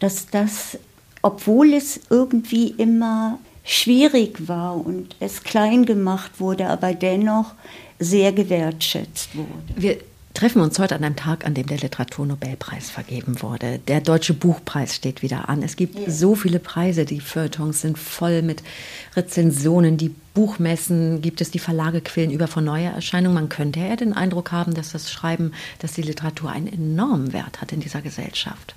dass 0.00 0.26
das, 0.26 0.78
obwohl 1.22 1.72
es 1.72 2.00
irgendwie 2.10 2.74
immer 2.76 3.38
schwierig 3.64 4.46
war 4.46 4.84
und 4.84 5.16
es 5.20 5.42
klein 5.42 5.86
gemacht 5.86 6.38
wurde, 6.38 6.66
aber 6.66 6.92
dennoch 6.92 7.54
sehr 7.98 8.32
gewertschätzt 8.32 9.34
wurde. 9.34 9.48
Wir 9.76 9.96
treffen 10.34 10.60
uns 10.60 10.78
heute 10.80 10.96
an 10.96 11.04
einem 11.04 11.16
Tag, 11.16 11.46
an 11.46 11.54
dem 11.54 11.66
der 11.66 11.78
Literaturnobelpreis 11.78 12.90
vergeben 12.90 13.40
wurde. 13.40 13.78
Der 13.86 14.00
Deutsche 14.00 14.34
Buchpreis 14.34 14.94
steht 14.94 15.22
wieder 15.22 15.48
an. 15.48 15.62
Es 15.62 15.76
gibt 15.76 15.96
ja. 15.96 16.10
so 16.10 16.34
viele 16.34 16.58
Preise, 16.58 17.04
die 17.04 17.20
Feuilletons 17.20 17.80
sind 17.80 17.96
voll 17.96 18.42
mit 18.42 18.62
Rezensionen, 19.14 19.96
die 19.96 20.12
Buchmessen 20.34 21.22
gibt 21.22 21.40
es, 21.40 21.52
die 21.52 21.60
Verlage 21.60 22.00
quillen 22.00 22.32
über 22.32 22.48
von 22.48 22.64
neuer 22.64 22.90
Erscheinung. 22.90 23.34
Man 23.34 23.48
könnte 23.48 23.78
ja 23.78 23.94
den 23.94 24.12
Eindruck 24.12 24.50
haben, 24.50 24.74
dass 24.74 24.90
das 24.90 25.10
Schreiben, 25.10 25.52
dass 25.78 25.92
die 25.92 26.02
Literatur 26.02 26.50
einen 26.50 26.66
enormen 26.66 27.32
Wert 27.32 27.60
hat 27.60 27.72
in 27.72 27.78
dieser 27.78 28.02
Gesellschaft. 28.02 28.74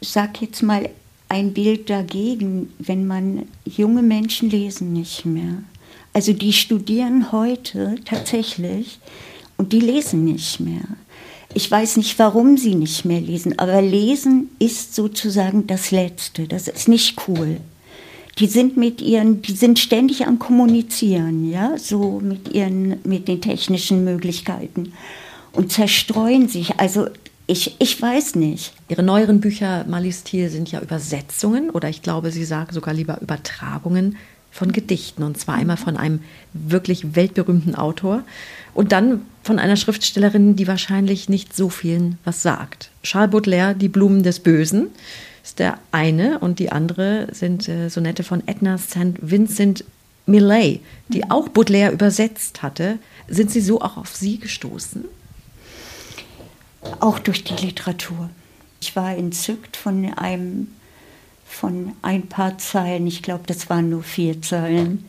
Ich 0.00 0.10
sag 0.10 0.40
jetzt 0.40 0.62
mal 0.62 0.88
ein 1.28 1.52
Bild 1.52 1.90
dagegen, 1.90 2.72
wenn 2.78 3.06
man 3.06 3.48
junge 3.64 4.02
Menschen 4.02 4.48
lesen 4.50 4.92
nicht 4.92 5.24
mehr. 5.24 5.64
Also 6.12 6.32
die 6.32 6.52
studieren 6.52 7.32
heute 7.32 7.96
tatsächlich 8.04 9.00
und 9.56 9.72
die 9.72 9.80
lesen 9.80 10.24
nicht 10.24 10.60
mehr. 10.60 10.82
Ich 11.54 11.70
weiß 11.70 11.98
nicht, 11.98 12.18
warum 12.18 12.56
sie 12.56 12.74
nicht 12.74 13.04
mehr 13.04 13.20
lesen, 13.20 13.58
aber 13.58 13.80
lesen 13.80 14.50
ist 14.58 14.94
sozusagen 14.94 15.66
das 15.66 15.92
Letzte. 15.92 16.48
Das 16.48 16.66
ist 16.66 16.88
nicht 16.88 17.16
cool. 17.28 17.58
Die 18.38 18.48
sind 18.48 18.76
mit 18.76 19.00
ihren, 19.00 19.42
die 19.42 19.52
sind 19.52 19.78
ständig 19.78 20.26
am 20.26 20.40
Kommunizieren, 20.40 21.48
ja, 21.48 21.78
so 21.78 22.20
mit 22.20 22.52
ihren, 22.52 22.96
mit 23.04 23.28
den 23.28 23.40
technischen 23.40 24.02
Möglichkeiten 24.02 24.92
und 25.52 25.70
zerstreuen 25.70 26.48
sich. 26.48 26.80
Also 26.80 27.06
ich, 27.46 27.76
ich 27.78 28.00
weiß 28.00 28.34
nicht. 28.34 28.72
Ihre 28.88 29.04
neueren 29.04 29.40
Bücher, 29.40 29.84
Malis 29.88 30.24
Thiel, 30.24 30.48
sind 30.48 30.72
ja 30.72 30.80
Übersetzungen 30.80 31.70
oder 31.70 31.88
ich 31.88 32.02
glaube, 32.02 32.32
Sie 32.32 32.44
sagen 32.44 32.72
sogar 32.72 32.94
lieber 32.94 33.20
Übertragungen 33.20 34.16
von 34.54 34.72
Gedichten. 34.72 35.24
Und 35.24 35.36
zwar 35.36 35.56
einmal 35.56 35.76
von 35.76 35.96
einem 35.96 36.20
wirklich 36.52 37.16
weltberühmten 37.16 37.74
Autor 37.74 38.22
und 38.72 38.92
dann 38.92 39.22
von 39.42 39.58
einer 39.58 39.76
Schriftstellerin, 39.76 40.54
die 40.54 40.68
wahrscheinlich 40.68 41.28
nicht 41.28 41.54
so 41.54 41.68
vielen 41.68 42.18
was 42.24 42.40
sagt. 42.42 42.90
Charles 43.02 43.32
Baudelaire, 43.32 43.74
Die 43.74 43.88
Blumen 43.88 44.22
des 44.22 44.38
Bösen, 44.40 44.86
ist 45.42 45.58
der 45.58 45.78
eine 45.90 46.38
und 46.38 46.60
die 46.60 46.72
andere 46.72 47.28
sind 47.32 47.68
äh, 47.68 47.90
Sonette 47.90 48.22
von 48.22 48.46
Edna 48.46 48.78
St. 48.78 49.16
Vincent 49.20 49.84
Millay, 50.24 50.80
die 51.08 51.18
mhm. 51.18 51.30
auch 51.30 51.48
Baudelaire 51.48 51.92
übersetzt 51.92 52.62
hatte. 52.62 52.98
Sind 53.28 53.50
Sie 53.50 53.60
so 53.60 53.80
auch 53.80 53.96
auf 53.96 54.14
sie 54.14 54.38
gestoßen? 54.38 55.04
Auch 57.00 57.18
durch 57.18 57.44
die 57.44 57.54
Literatur. 57.66 58.30
Ich 58.80 58.94
war 58.94 59.16
entzückt 59.16 59.76
von 59.76 60.12
einem, 60.14 60.68
von 61.46 61.92
ein 62.02 62.28
paar 62.28 62.58
Zeilen, 62.58 63.06
ich 63.06 63.22
glaube, 63.22 63.44
das 63.46 63.70
waren 63.70 63.90
nur 63.90 64.02
vier 64.02 64.40
Zeilen, 64.42 65.08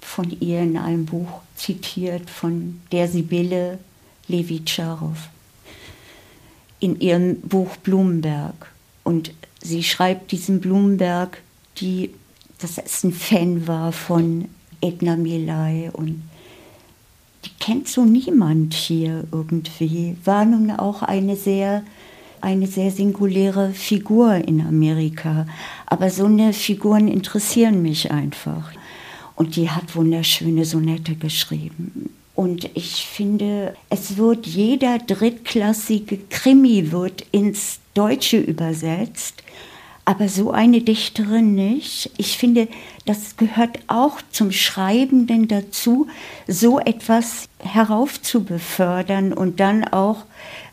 von 0.00 0.34
ihr 0.40 0.60
in 0.62 0.76
einem 0.76 1.06
Buch 1.06 1.40
zitiert, 1.56 2.30
von 2.30 2.80
der 2.92 3.08
Sibylle 3.08 3.78
Levi-Charow 4.28 5.16
in 6.80 7.00
ihrem 7.00 7.40
Buch 7.40 7.76
Blumenberg. 7.76 8.72
Und 9.04 9.32
sie 9.62 9.82
schreibt 9.82 10.32
diesen 10.32 10.60
Blumenberg, 10.60 11.42
die, 11.78 12.14
dass 12.58 12.78
es 12.78 13.04
ein 13.04 13.12
Fan 13.12 13.66
war 13.66 13.92
von 13.92 14.48
Edna 14.80 15.16
Milay 15.16 15.90
und 15.92 16.22
die 17.44 17.50
kennt 17.60 17.88
so 17.88 18.04
niemand 18.04 18.74
hier 18.74 19.24
irgendwie. 19.30 20.16
War 20.24 20.44
nun 20.44 20.70
auch 20.70 21.02
eine 21.02 21.36
sehr, 21.36 21.82
eine 22.46 22.68
sehr 22.68 22.92
singuläre 22.92 23.72
Figur 23.72 24.36
in 24.36 24.60
Amerika. 24.60 25.46
Aber 25.84 26.10
so 26.10 26.26
eine 26.26 26.52
Figuren 26.52 27.08
interessieren 27.08 27.82
mich 27.82 28.12
einfach. 28.12 28.70
Und 29.34 29.56
die 29.56 29.68
hat 29.68 29.96
wunderschöne 29.96 30.64
Sonette 30.64 31.16
geschrieben. 31.16 32.10
Und 32.36 32.70
ich 32.74 33.04
finde, 33.06 33.74
es 33.90 34.16
wird 34.16 34.46
jeder 34.46 34.98
drittklassige 34.98 36.18
Krimi 36.30 36.92
wird 36.92 37.26
ins 37.32 37.80
Deutsche 37.94 38.38
übersetzt, 38.38 39.42
aber 40.04 40.28
so 40.28 40.52
eine 40.52 40.82
Dichterin 40.82 41.54
nicht. 41.56 42.10
Ich 42.16 42.38
finde, 42.38 42.68
das 43.06 43.36
gehört 43.36 43.80
auch 43.88 44.20
zum 44.30 44.52
Schreibenden 44.52 45.48
dazu, 45.48 46.06
so 46.46 46.78
etwas 46.78 47.48
heraufzubefördern 47.58 49.32
und 49.32 49.58
dann 49.58 49.82
auch 49.82 50.26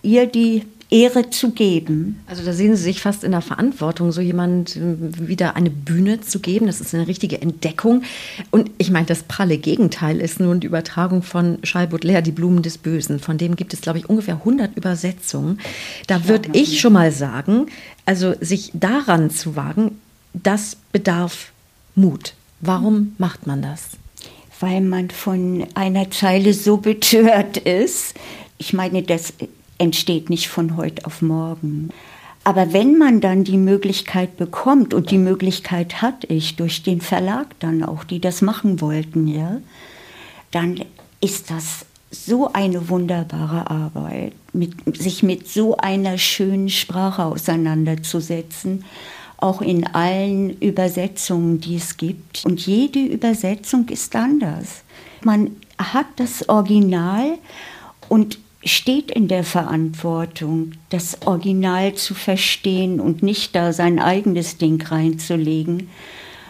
ihr 0.04 0.28
die 0.28 0.64
Ehre 0.94 1.32
zu 1.32 1.50
geben. 1.50 2.20
Also 2.28 2.46
da 2.46 2.54
sehen 2.54 2.76
Sie 2.76 2.84
sich 2.84 3.02
fast 3.02 3.24
in 3.24 3.32
der 3.32 3.42
Verantwortung, 3.42 4.12
so 4.12 4.22
jemand 4.22 4.76
äh, 4.76 5.28
wieder 5.28 5.56
eine 5.56 5.72
Bühne 5.72 6.22
zu 6.22 6.40
geben. 6.40 6.68
Das 6.68 6.82
ist 6.82 6.94
eine 6.94 7.08
richtige 7.08 7.42
Entdeckung. 7.42 8.04
Und 8.52 8.70
ich 8.78 8.92
meine, 8.92 9.08
das 9.08 9.24
pralle 9.24 9.58
Gegenteil 9.58 10.22
ist 10.22 10.40
nun 10.40 10.60
die 10.60 10.68
Übertragung 10.68 11.24
von 11.24 11.60
Charles 11.64 11.90
Baudelaire, 11.90 12.22
Die 12.22 12.32
Blumen 12.32 12.62
des 12.62 12.78
Bösen. 12.78 13.20
Von 13.20 13.40
dem 13.40 13.56
gibt 13.56 13.74
es, 13.74 13.82
glaube 13.82 13.98
ich, 13.98 14.08
ungefähr 14.08 14.36
100 14.36 14.78
Übersetzungen. 14.78 15.60
Da 16.06 16.28
würde 16.28 16.50
ich 16.54 16.80
schon 16.80 16.94
mal 16.94 17.12
sagen, 17.12 17.66
also 18.06 18.36
sich 18.40 18.70
daran 18.76 19.32
zu 19.32 19.56
wagen, 19.56 20.00
das 20.36 20.78
bedarf 20.92 21.54
Mut. 21.96 22.36
Warum 22.62 23.16
macht 23.18 23.48
man 23.48 23.64
das? 23.64 23.90
Weil 24.60 24.82
man 24.82 25.10
von 25.10 25.66
einer 25.74 26.12
Zeile 26.12 26.54
so 26.54 26.78
betört 26.78 27.58
ist. 27.58 28.14
Ich 28.60 28.74
meine, 28.74 29.02
das 29.02 29.34
entsteht 29.84 30.30
nicht 30.30 30.48
von 30.48 30.78
heute 30.78 31.06
auf 31.06 31.22
morgen. 31.22 31.90
Aber 32.46 32.72
wenn 32.72 32.98
man 32.98 33.20
dann 33.20 33.44
die 33.44 33.58
Möglichkeit 33.58 34.38
bekommt, 34.38 34.94
und 34.94 35.12
die 35.12 35.18
Möglichkeit 35.18 36.02
hatte 36.02 36.28
ich 36.28 36.56
durch 36.56 36.84
den 36.84 37.02
Verlag 37.02 37.48
dann 37.60 37.84
auch, 37.84 38.04
die 38.06 38.20
das 38.20 38.42
machen 38.42 38.80
wollten, 38.80 39.28
ja, 39.28 39.60
dann 40.52 40.80
ist 41.20 41.52
das 41.52 41.86
so 42.12 42.52
eine 42.54 42.90
wunderbare 42.90 43.70
Arbeit, 43.70 44.34
mit, 44.54 44.74
sich 44.98 45.22
mit 45.22 45.48
so 45.48 45.76
einer 45.78 46.18
schönen 46.18 46.70
Sprache 46.70 47.26
auseinanderzusetzen, 47.26 48.86
auch 49.38 49.62
in 49.62 49.86
allen 49.88 50.58
Übersetzungen, 50.60 51.60
die 51.60 51.76
es 51.76 51.98
gibt. 51.98 52.46
Und 52.46 52.66
jede 52.66 53.00
Übersetzung 53.00 53.90
ist 53.90 54.16
anders. 54.16 54.84
Man 55.24 55.58
hat 55.78 56.06
das 56.18 56.48
Original 56.48 57.38
und 58.10 58.38
steht 58.66 59.12
in 59.12 59.28
der 59.28 59.44
Verantwortung, 59.44 60.74
das 60.90 61.22
Original 61.26 61.96
zu 61.96 62.14
verstehen 62.14 63.00
und 63.00 63.24
nicht 63.24 63.56
da 63.56 63.74
sein 63.74 64.00
eigenes 64.00 64.58
Ding 64.58 64.82
reinzulegen. 64.82 65.90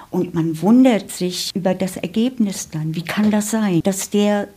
Und 0.10 0.34
man 0.36 0.62
wundert 0.62 1.10
sich 1.10 1.50
über 1.56 1.74
das 1.74 1.98
Ergebnis 1.98 2.70
dann. 2.70 2.96
Wie 2.96 3.04
kann 3.04 3.32
das 3.32 3.50
sein, 3.50 3.82
dass 3.84 4.12
der 4.12 4.48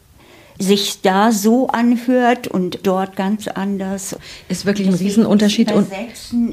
sich 0.59 1.03
da 1.03 1.33
so 1.33 1.69
anhört 1.69 2.49
und 2.49 2.81
dort 2.87 3.17
ganz 3.17 3.49
anders. 3.49 4.17
Ist 4.49 4.67
wirklich 4.67 4.89
ein 4.89 4.95
Riesenunterschied. 4.95 5.73
Und 5.73 5.89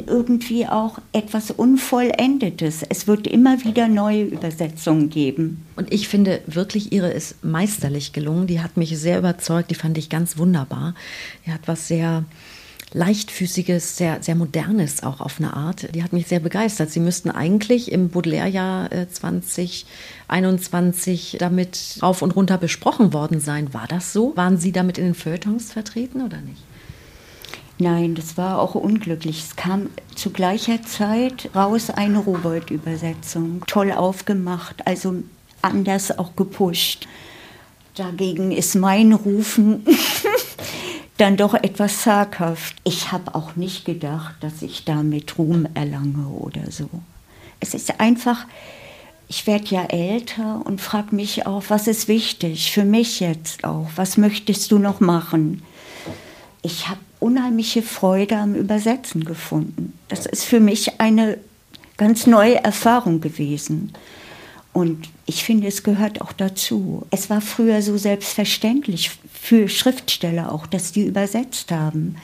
irgendwie 0.07 0.67
auch 0.67 0.99
etwas 1.11 1.51
Unvollendetes. 1.51 2.83
Es 2.89 3.07
wird 3.07 3.27
immer 3.27 3.63
wieder 3.63 3.87
neue 3.87 4.23
Übersetzungen 4.23 5.09
geben. 5.09 5.65
Und 5.75 5.91
ich 5.91 6.07
finde 6.07 6.41
wirklich, 6.45 6.91
ihre 6.91 7.11
ist 7.11 7.43
meisterlich 7.43 8.13
gelungen. 8.13 8.47
Die 8.47 8.61
hat 8.61 8.77
mich 8.77 8.97
sehr 8.97 9.19
überzeugt. 9.19 9.71
Die 9.71 9.75
fand 9.75 9.97
ich 9.97 10.09
ganz 10.09 10.37
wunderbar. 10.37 10.93
Die 11.45 11.51
hat 11.51 11.61
was 11.67 11.87
sehr 11.87 12.25
leichtfüßiges, 12.93 13.97
sehr, 13.97 14.21
sehr 14.21 14.35
modernes 14.35 15.03
auch 15.03 15.19
auf 15.19 15.39
eine 15.39 15.55
Art. 15.55 15.93
Die 15.95 16.03
hat 16.03 16.13
mich 16.13 16.27
sehr 16.27 16.39
begeistert. 16.39 16.91
Sie 16.91 16.99
müssten 16.99 17.31
eigentlich 17.31 17.91
im 17.91 18.09
Baudelaire-Jahr 18.09 18.89
2021 19.11 21.33
äh, 21.33 21.37
damit 21.37 21.97
rauf 22.01 22.21
und 22.21 22.35
runter 22.35 22.57
besprochen 22.57 23.13
worden 23.13 23.39
sein. 23.39 23.73
War 23.73 23.87
das 23.87 24.13
so? 24.13 24.35
Waren 24.35 24.57
Sie 24.57 24.71
damit 24.71 24.97
in 24.97 25.05
den 25.05 25.15
Feuilletons 25.15 25.73
vertreten 25.73 26.21
oder 26.21 26.41
nicht? 26.41 26.61
Nein, 27.79 28.15
das 28.15 28.37
war 28.37 28.59
auch 28.59 28.75
unglücklich. 28.75 29.39
Es 29.39 29.55
kam 29.55 29.89
zu 30.15 30.29
gleicher 30.29 30.83
Zeit 30.83 31.49
raus 31.55 31.89
eine 31.89 32.19
Robert-Übersetzung. 32.19 33.63
Toll 33.65 33.91
aufgemacht, 33.91 34.85
also 34.85 35.15
anders 35.61 36.17
auch 36.17 36.35
gepusht. 36.35 37.07
Dagegen 37.95 38.51
ist 38.51 38.75
mein 38.75 39.13
Rufen 39.13 39.85
dann 41.17 41.37
doch 41.37 41.53
etwas 41.53 42.01
zaghaft. 42.01 42.75
Ich 42.83 43.11
habe 43.11 43.35
auch 43.35 43.55
nicht 43.55 43.85
gedacht, 43.85 44.35
dass 44.41 44.61
ich 44.61 44.85
damit 44.85 45.37
Ruhm 45.37 45.67
erlange 45.73 46.27
oder 46.27 46.71
so. 46.71 46.89
Es 47.59 47.73
ist 47.73 47.99
einfach, 47.99 48.45
ich 49.27 49.47
werde 49.47 49.65
ja 49.67 49.85
älter 49.85 50.61
und 50.65 50.81
frage 50.81 51.15
mich 51.15 51.45
auch, 51.45 51.63
was 51.69 51.87
ist 51.87 52.07
wichtig 52.07 52.71
für 52.71 52.83
mich 52.83 53.19
jetzt 53.19 53.63
auch? 53.63 53.89
Was 53.95 54.17
möchtest 54.17 54.71
du 54.71 54.79
noch 54.79 54.99
machen? 54.99 55.61
Ich 56.61 56.87
habe 56.89 56.99
unheimliche 57.19 57.83
Freude 57.83 58.37
am 58.37 58.55
Übersetzen 58.55 59.23
gefunden. 59.23 59.97
Das 60.09 60.25
ist 60.25 60.43
für 60.43 60.59
mich 60.59 60.99
eine 60.99 61.37
ganz 61.97 62.27
neue 62.27 62.63
Erfahrung 62.63 63.21
gewesen. 63.21 63.93
Und 64.73 65.09
ich 65.25 65.43
finde, 65.43 65.67
es 65.67 65.83
gehört 65.83 66.19
auch 66.21 66.33
dazu. 66.33 67.05
Es 67.11 67.29
war 67.29 67.41
früher 67.41 67.81
so 67.81 67.97
selbstverständlich 67.97 69.11
für 69.43 69.67
Schriftsteller 69.67 70.53
auch, 70.53 70.65
dass 70.65 70.93
die 70.93 71.05
übersetzt 71.05 71.69
haben. 71.69 72.15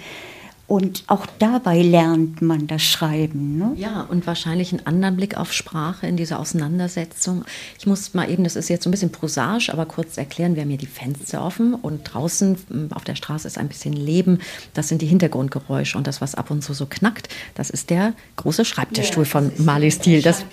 Und 0.68 1.04
auch 1.08 1.26
dabei 1.40 1.82
lernt 1.82 2.42
man 2.42 2.68
das 2.68 2.84
Schreiben. 2.84 3.58
Ne? 3.58 3.74
Ja, 3.76 4.06
und 4.08 4.26
wahrscheinlich 4.26 4.72
einen 4.72 4.86
anderen 4.86 5.18
Blick 5.18 5.36
auf 5.36 5.52
Sprache 5.52 6.08
in 6.08 6.16
dieser 6.16 6.40
Auseinandersetzung. 6.40 7.44
Ich 7.78 7.88
muss 7.88 8.14
mal 8.14 8.30
eben, 8.30 8.44
das 8.44 8.56
ist 8.56 8.70
jetzt 8.70 8.84
so 8.84 8.90
ein 8.90 8.92
bisschen 8.92 9.12
prosaisch, 9.12 9.70
aber 9.70 9.86
kurz 9.86 10.18
erklären, 10.18 10.56
wir 10.56 10.62
haben 10.62 10.70
hier 10.70 10.78
die 10.78 10.86
Fenster 10.86 11.44
offen 11.44 11.74
und 11.74 12.04
draußen 12.04 12.58
hm, 12.70 12.94
auf 12.94 13.04
der 13.04 13.16
Straße 13.16 13.48
ist 13.48 13.58
ein 13.58 13.68
bisschen 13.68 13.94
Leben. 13.94 14.40
Das 14.74 14.88
sind 14.88 15.02
die 15.02 15.08
Hintergrundgeräusche 15.08 15.98
und 15.98 16.08
das, 16.08 16.22
was 16.22 16.36
ab 16.36 16.52
und 16.52 16.64
zu 16.64 16.74
so 16.74 16.86
knackt, 16.86 17.28
das 17.56 17.70
ist 17.70 17.90
der 17.90 18.14
große 18.38 18.64
Schreibtischstuhl 18.64 19.24
ja, 19.24 19.30
von 19.30 19.52
Marley 19.58 19.92
Steele. 19.92 20.22
Das 20.22 20.46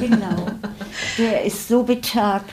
genau, 0.00 0.46
der 1.18 1.44
ist 1.44 1.68
so 1.68 1.84
betagt. 1.84 2.50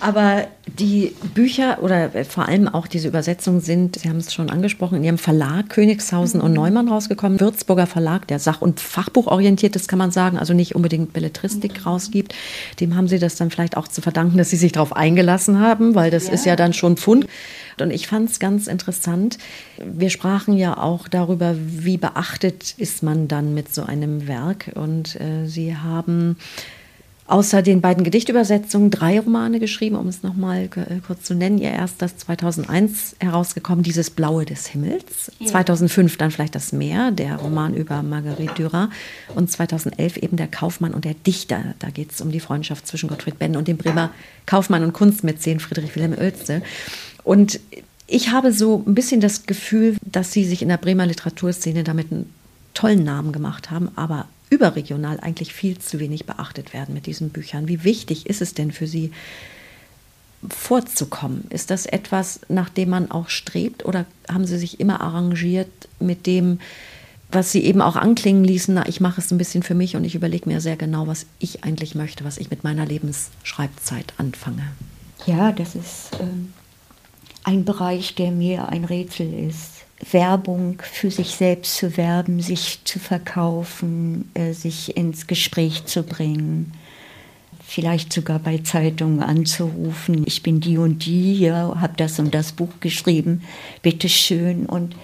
Aber 0.00 0.46
die 0.78 1.14
Bücher 1.34 1.82
oder 1.82 2.10
vor 2.24 2.46
allem 2.46 2.68
auch 2.68 2.86
diese 2.86 3.08
Übersetzungen 3.08 3.60
sind, 3.60 3.96
Sie 3.96 4.08
haben 4.08 4.18
es 4.18 4.32
schon 4.32 4.50
angesprochen, 4.50 4.98
in 4.98 5.04
Ihrem 5.04 5.18
Verlag 5.18 5.70
Königshausen 5.70 6.40
und 6.40 6.52
Neumann 6.52 6.88
rausgekommen. 6.88 7.40
Würzburger 7.40 7.86
Verlag, 7.86 8.26
der 8.28 8.38
Sach- 8.38 8.62
und 8.62 8.80
Fachbuchorientiert 8.80 9.74
ist, 9.76 9.88
kann 9.88 9.98
man 9.98 10.10
sagen, 10.10 10.38
also 10.38 10.54
nicht 10.54 10.74
unbedingt 10.74 11.12
Belletristik 11.12 11.84
rausgibt. 11.84 12.34
Dem 12.80 12.96
haben 12.96 13.08
Sie 13.08 13.18
das 13.18 13.36
dann 13.36 13.50
vielleicht 13.50 13.76
auch 13.76 13.88
zu 13.88 14.00
verdanken, 14.00 14.38
dass 14.38 14.50
Sie 14.50 14.56
sich 14.56 14.72
darauf 14.72 14.94
eingelassen 14.94 15.60
haben, 15.60 15.94
weil 15.94 16.10
das 16.10 16.28
ja. 16.28 16.32
ist 16.32 16.46
ja 16.46 16.56
dann 16.56 16.72
schon 16.72 16.96
Fund. 16.96 17.26
Und 17.80 17.90
ich 17.90 18.06
fand 18.06 18.30
es 18.30 18.38
ganz 18.38 18.66
interessant. 18.66 19.38
Wir 19.78 20.10
sprachen 20.10 20.56
ja 20.56 20.78
auch 20.78 21.08
darüber, 21.08 21.54
wie 21.56 21.96
beachtet 21.96 22.74
ist 22.76 23.02
man 23.02 23.28
dann 23.28 23.54
mit 23.54 23.74
so 23.74 23.84
einem 23.84 24.26
Werk. 24.26 24.72
Und 24.74 25.20
äh, 25.20 25.46
Sie 25.46 25.76
haben 25.76 26.36
außer 27.28 27.60
den 27.62 27.82
beiden 27.82 28.04
Gedichtübersetzungen 28.04 28.90
drei 28.90 29.20
Romane 29.20 29.60
geschrieben, 29.60 29.96
um 29.96 30.08
es 30.08 30.22
nochmal 30.22 30.64
äh, 30.64 31.00
kurz 31.06 31.24
zu 31.24 31.34
nennen. 31.34 31.58
Ihr 31.58 31.70
erstes 31.70 32.16
2001 32.16 33.16
herausgekommen, 33.20 33.84
Dieses 33.84 34.10
Blaue 34.10 34.46
des 34.46 34.66
Himmels. 34.66 35.30
Ja. 35.38 35.48
2005 35.48 36.16
dann 36.16 36.30
vielleicht 36.30 36.54
Das 36.54 36.72
Meer, 36.72 37.10
der 37.10 37.36
Roman 37.36 37.74
über 37.74 38.02
Marguerite 38.02 38.54
Dürer. 38.54 38.90
Und 39.34 39.50
2011 39.50 40.16
eben 40.16 40.36
Der 40.38 40.48
Kaufmann 40.48 40.94
und 40.94 41.04
der 41.04 41.14
Dichter. 41.14 41.74
Da 41.78 41.90
geht 41.90 42.12
es 42.12 42.20
um 42.22 42.32
die 42.32 42.40
Freundschaft 42.40 42.86
zwischen 42.86 43.08
Gottfried 43.08 43.38
Benn 43.38 43.56
und 43.56 43.68
dem 43.68 43.76
Bremer 43.76 44.10
Kaufmann 44.46 44.82
und 44.82 44.94
Kunstmäzen 44.94 45.60
Friedrich 45.60 45.94
Wilhelm 45.94 46.14
Oelze. 46.18 46.62
Und 47.24 47.60
ich 48.06 48.30
habe 48.30 48.52
so 48.52 48.82
ein 48.86 48.94
bisschen 48.94 49.20
das 49.20 49.44
Gefühl, 49.44 49.98
dass 50.02 50.32
Sie 50.32 50.44
sich 50.44 50.62
in 50.62 50.68
der 50.68 50.78
Bremer 50.78 51.04
Literaturszene 51.04 51.84
damit 51.84 52.10
einen 52.10 52.32
tollen 52.72 53.04
Namen 53.04 53.32
gemacht 53.32 53.70
haben, 53.70 53.90
aber 53.96 54.26
überregional 54.50 55.20
eigentlich 55.20 55.52
viel 55.52 55.78
zu 55.78 55.98
wenig 55.98 56.26
beachtet 56.26 56.72
werden 56.72 56.94
mit 56.94 57.06
diesen 57.06 57.30
Büchern. 57.30 57.68
Wie 57.68 57.84
wichtig 57.84 58.26
ist 58.26 58.40
es 58.40 58.54
denn 58.54 58.72
für 58.72 58.86
Sie, 58.86 59.12
vorzukommen? 60.48 61.44
Ist 61.50 61.70
das 61.70 61.86
etwas, 61.86 62.40
nach 62.48 62.68
dem 62.68 62.90
man 62.90 63.10
auch 63.10 63.28
strebt 63.28 63.84
oder 63.84 64.06
haben 64.28 64.46
Sie 64.46 64.58
sich 64.58 64.80
immer 64.80 65.00
arrangiert 65.00 65.88
mit 65.98 66.26
dem, 66.26 66.60
was 67.30 67.52
Sie 67.52 67.64
eben 67.64 67.82
auch 67.82 67.96
anklingen 67.96 68.44
ließen, 68.44 68.74
na, 68.74 68.86
ich 68.88 69.00
mache 69.00 69.20
es 69.20 69.30
ein 69.30 69.38
bisschen 69.38 69.62
für 69.62 69.74
mich 69.74 69.96
und 69.96 70.04
ich 70.04 70.14
überlege 70.14 70.48
mir 70.48 70.60
sehr 70.60 70.76
genau, 70.76 71.06
was 71.06 71.26
ich 71.38 71.64
eigentlich 71.64 71.94
möchte, 71.94 72.24
was 72.24 72.38
ich 72.38 72.50
mit 72.50 72.64
meiner 72.64 72.86
Lebensschreibzeit 72.86 74.14
anfange? 74.16 74.62
Ja, 75.26 75.52
das 75.52 75.74
ist 75.74 76.14
äh, 76.14 76.24
ein 77.44 77.64
Bereich, 77.64 78.14
der 78.14 78.30
mir 78.30 78.68
ein 78.68 78.84
Rätsel 78.84 79.32
ist. 79.34 79.77
Werbung 80.00 80.80
für 80.80 81.10
sich 81.10 81.30
selbst 81.30 81.76
zu 81.76 81.96
werben, 81.96 82.40
sich 82.40 82.80
zu 82.84 82.98
verkaufen, 82.98 84.30
äh, 84.34 84.52
sich 84.52 84.96
ins 84.96 85.26
Gespräch 85.26 85.86
zu 85.86 86.04
bringen, 86.04 86.72
vielleicht 87.66 88.12
sogar 88.12 88.38
bei 88.38 88.58
Zeitungen 88.58 89.22
anzurufen. 89.22 90.22
Ich 90.26 90.42
bin 90.42 90.60
die 90.60 90.78
und 90.78 91.04
die, 91.04 91.40
ja, 91.40 91.80
habe 91.80 91.94
das 91.96 92.18
und 92.18 92.34
das 92.34 92.52
Buch 92.52 92.80
geschrieben, 92.80 93.42
bitteschön. 93.82 94.66
Und 94.66 94.94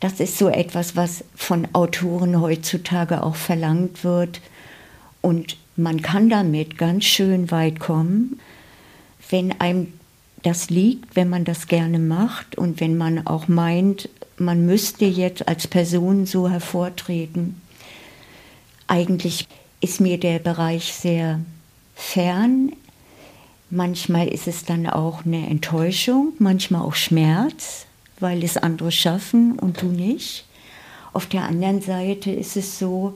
das 0.00 0.18
ist 0.18 0.38
so 0.38 0.48
etwas, 0.48 0.96
was 0.96 1.24
von 1.36 1.68
Autoren 1.72 2.40
heutzutage 2.40 3.22
auch 3.22 3.36
verlangt 3.36 4.02
wird. 4.02 4.40
Und 5.20 5.56
man 5.76 6.02
kann 6.02 6.28
damit 6.28 6.76
ganz 6.76 7.04
schön 7.04 7.50
weit 7.52 7.78
kommen, 7.78 8.40
wenn 9.30 9.58
einem 9.60 9.92
das 10.42 10.70
liegt, 10.70 11.16
wenn 11.16 11.28
man 11.28 11.44
das 11.44 11.66
gerne 11.66 11.98
macht 11.98 12.58
und 12.58 12.80
wenn 12.80 12.96
man 12.96 13.26
auch 13.26 13.48
meint, 13.48 14.08
man 14.36 14.66
müsste 14.66 15.04
jetzt 15.04 15.46
als 15.46 15.66
Person 15.66 16.26
so 16.26 16.48
hervortreten. 16.48 17.60
Eigentlich 18.88 19.46
ist 19.80 20.00
mir 20.00 20.18
der 20.18 20.38
Bereich 20.38 20.92
sehr 20.92 21.40
fern. 21.94 22.72
Manchmal 23.70 24.28
ist 24.28 24.48
es 24.48 24.64
dann 24.64 24.86
auch 24.86 25.24
eine 25.24 25.48
Enttäuschung, 25.48 26.32
manchmal 26.38 26.82
auch 26.82 26.94
Schmerz, 26.94 27.86
weil 28.20 28.42
es 28.44 28.56
andere 28.56 28.92
schaffen 28.92 29.58
und 29.58 29.80
du 29.80 29.86
nicht. 29.86 30.44
Auf 31.12 31.26
der 31.26 31.42
anderen 31.42 31.80
Seite 31.82 32.30
ist 32.30 32.56
es 32.56 32.78
so 32.78 33.14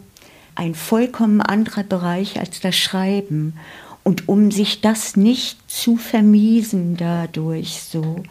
ein 0.55 0.75
vollkommen 0.75 1.41
anderer 1.41 1.83
Bereich 1.83 2.39
als 2.39 2.61
das 2.61 2.77
Schreiben. 2.77 3.59
Und 4.07 4.29
um 4.29 4.53
sich 4.53 4.83
das 4.83 5.16
nicht 5.16 5.59
zu 5.69 5.97
vermiesen 5.97 6.97
dadurch 6.97 7.83
so, 7.83 8.23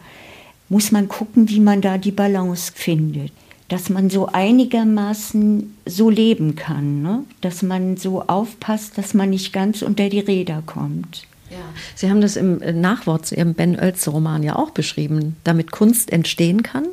muss 0.70 0.90
man 0.90 1.06
gucken, 1.06 1.50
wie 1.50 1.60
man 1.60 1.82
da 1.82 1.98
die 1.98 2.12
Balance 2.12 2.72
findet. 2.74 3.30
Dass 3.68 3.90
man 3.90 4.08
so 4.08 4.24
einigermaßen 4.24 5.76
so 5.84 6.08
leben 6.08 6.56
kann, 6.56 7.02
ne? 7.02 7.24
dass 7.42 7.60
man 7.60 7.98
so 7.98 8.22
aufpasst, 8.22 8.96
dass 8.96 9.12
man 9.12 9.28
nicht 9.28 9.52
ganz 9.52 9.82
unter 9.82 10.08
die 10.08 10.20
Räder 10.20 10.62
kommt. 10.64 11.24
Ja. 11.50 11.58
Sie 11.94 12.08
haben 12.08 12.22
das 12.22 12.36
im 12.36 12.56
Nachwort 12.80 13.26
zu 13.26 13.34
Ihrem 13.34 13.52
Ben 13.52 13.78
Oelze-Roman 13.78 14.42
ja 14.44 14.56
auch 14.56 14.70
beschrieben. 14.70 15.36
Damit 15.44 15.72
Kunst 15.72 16.10
entstehen 16.10 16.62
kann, 16.62 16.86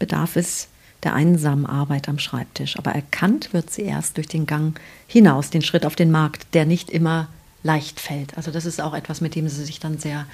bedarf 0.00 0.34
es 0.34 0.66
der 1.04 1.14
einsamen 1.14 1.66
Arbeit 1.66 2.08
am 2.08 2.18
Schreibtisch. 2.18 2.80
Aber 2.80 2.90
erkannt 2.90 3.52
wird 3.52 3.70
sie 3.70 3.82
erst 3.82 4.16
durch 4.16 4.26
den 4.26 4.46
Gang 4.46 4.76
hinaus, 5.06 5.50
den 5.50 5.62
Schritt 5.62 5.86
auf 5.86 5.94
den 5.94 6.10
Markt, 6.10 6.48
der 6.52 6.66
nicht 6.66 6.90
immer 6.90 7.28
leicht 7.64 7.98
fällt. 7.98 8.36
Also 8.36 8.52
das 8.52 8.66
ist 8.66 8.80
auch 8.80 8.94
etwas, 8.94 9.20
mit 9.20 9.34
dem 9.34 9.48
Sie 9.48 9.64
sich 9.64 9.80
dann 9.80 9.98
sehr 9.98 10.26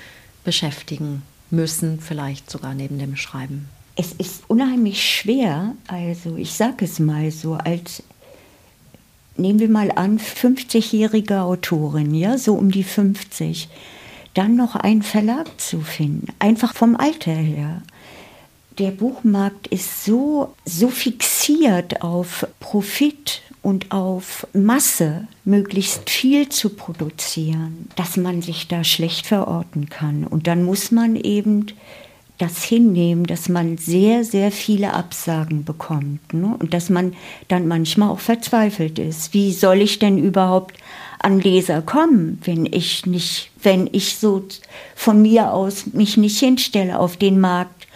beschäftigen 0.45 1.23
müssen, 1.51 2.01
vielleicht 2.01 2.51
sogar 2.51 2.75
neben 2.75 2.99
dem 2.99 3.17
Schreiben? 3.17 3.69
Es 3.97 4.13
ist 4.13 4.45
unheimlich 4.49 5.03
schwer, 5.03 5.75
also 5.87 6.37
ich 6.37 6.53
sage 6.53 6.85
es 6.85 6.99
mal 6.99 7.31
so, 7.31 7.55
als 7.55 8.03
nehmen 9.37 9.59
wir 9.59 9.69
mal 9.69 9.91
an, 9.93 10.19
50-jährige 10.19 11.43
Autorin, 11.43 12.15
ja, 12.15 12.39
so 12.39 12.55
um 12.55 12.71
die 12.71 12.85
50, 12.85 13.69
dann 14.35 14.55
noch 14.55 14.77
einen 14.77 15.03
Verlag 15.03 15.61
zu 15.61 15.81
finden, 15.81 16.29
einfach 16.39 16.75
vom 16.75 16.97
Alter 16.97 17.33
her. 17.33 17.83
Der 18.79 18.93
Buchmarkt 18.93 19.67
ist 19.67 20.05
so, 20.05 20.55
so 20.65 20.89
fixiert 20.89 22.03
auf 22.03 22.47
Profit 22.61 23.43
und 23.63 23.93
auf 23.93 24.47
Masse 24.53 25.29
möglichst 25.45 26.09
viel 26.09 26.49
zu 26.49 26.71
produzieren, 26.71 27.89
dass 27.97 28.17
man 28.17 28.43
sich 28.43 28.69
da 28.69 28.85
schlecht 28.85 29.27
verorten 29.27 29.89
kann. 29.89 30.25
Und 30.25 30.47
dann 30.47 30.65
muss 30.65 30.91
man 30.91 31.17
eben 31.17 31.67
das 32.39 32.65
hinnehmen, 32.65 33.25
dass 33.25 33.51
man 33.51 33.77
sehr, 33.77 34.25
sehr 34.25 34.51
viele 34.51 34.95
Absagen 34.95 35.65
bekommt 35.65 36.33
ne? 36.33 36.57
und 36.59 36.73
dass 36.73 36.89
man 36.89 37.13
dann 37.49 37.69
manchmal 37.69 38.09
auch 38.09 38.19
verzweifelt 38.21 38.99
ist. 38.99 39.35
Wie 39.35 39.53
soll 39.53 39.83
ich 39.83 39.99
denn 39.99 40.17
überhaupt 40.17 40.79
an 41.19 41.39
Leser 41.39 41.83
kommen, 41.83 42.41
wenn 42.45 42.65
ich 42.65 43.05
nicht, 43.05 43.51
wenn 43.63 43.91
ich 43.93 44.17
so 44.17 44.47
von 44.95 45.21
mir 45.21 45.53
aus 45.53 45.89
mich 45.93 46.17
nicht 46.17 46.39
hinstelle 46.39 46.99
auf 46.99 47.19
den 47.19 47.39
Markt 47.41 47.87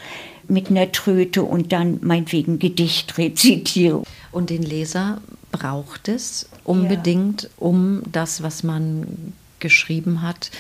mit 0.47 0.69
einer 0.69 0.93
Tröte 0.93 1.43
und 1.43 1.73
dann 1.73 2.01
meinetwegen 2.03 2.59
Gedicht 2.59 3.17
rezitiere. 3.17 4.03
Und 4.31 4.51
den 4.51 4.63
Leser 4.63 5.23
braucht 5.59 6.09
es 6.09 6.49
unbedingt, 6.65 7.43
ja. 7.43 7.49
um 7.59 8.03
das, 8.11 8.43
was 8.43 8.63
man 8.63 9.33
geschrieben 9.61 10.23
hat, 10.23 10.51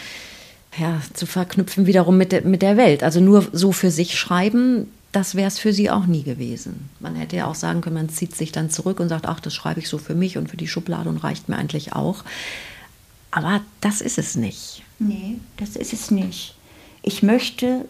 ja, 0.78 1.00
zu 1.12 1.26
verknüpfen 1.26 1.86
wiederum 1.86 2.16
mit 2.16 2.32
der, 2.32 2.42
mit 2.42 2.62
der 2.62 2.76
Welt. 2.76 3.02
Also 3.02 3.20
nur 3.20 3.46
so 3.52 3.72
für 3.72 3.90
sich 3.90 4.18
schreiben, 4.18 4.88
das 5.12 5.34
wäre 5.34 5.46
es 5.46 5.58
für 5.58 5.72
sie 5.72 5.90
auch 5.90 6.06
nie 6.06 6.22
gewesen. 6.22 6.88
Man 6.98 7.14
hätte 7.14 7.36
ja 7.36 7.46
auch 7.46 7.54
sagen 7.54 7.80
können, 7.80 7.94
man 7.94 8.08
zieht 8.08 8.34
sich 8.34 8.50
dann 8.50 8.70
zurück 8.70 8.98
und 8.98 9.08
sagt, 9.08 9.26
ach, 9.26 9.40
das 9.40 9.54
schreibe 9.54 9.80
ich 9.80 9.88
so 9.88 9.98
für 9.98 10.14
mich 10.14 10.36
und 10.36 10.50
für 10.50 10.56
die 10.56 10.66
Schublade 10.66 11.08
und 11.08 11.18
reicht 11.18 11.48
mir 11.48 11.56
eigentlich 11.56 11.92
auch. 11.92 12.24
Aber 13.30 13.60
das 13.80 14.00
ist 14.00 14.18
es 14.18 14.36
nicht. 14.36 14.82
Nee, 14.98 15.38
das 15.56 15.76
ist 15.76 15.92
es 15.92 16.10
nicht. 16.10 16.56
Ich 17.02 17.22
möchte 17.22 17.84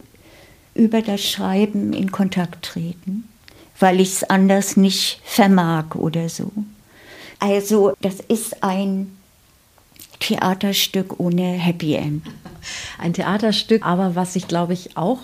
über 0.75 1.01
das 1.01 1.21
Schreiben 1.23 1.93
in 1.93 2.11
Kontakt 2.11 2.65
treten, 2.65 3.27
weil 3.79 3.99
ich 3.99 4.09
es 4.09 4.23
anders 4.23 4.77
nicht 4.77 5.19
vermag 5.23 5.95
oder 5.95 6.29
so. 6.29 6.51
Also 7.45 7.93
das 8.01 8.15
ist 8.21 8.63
ein 8.63 9.15
Theaterstück 10.19 11.19
ohne 11.19 11.43
Happy 11.43 11.93
End. 11.93 12.23
Ein 12.97 13.13
Theaterstück, 13.13 13.85
aber 13.85 14.15
was 14.15 14.35
ich 14.35 14.47
glaube 14.47 14.73
ich 14.73 14.97
auch 14.97 15.19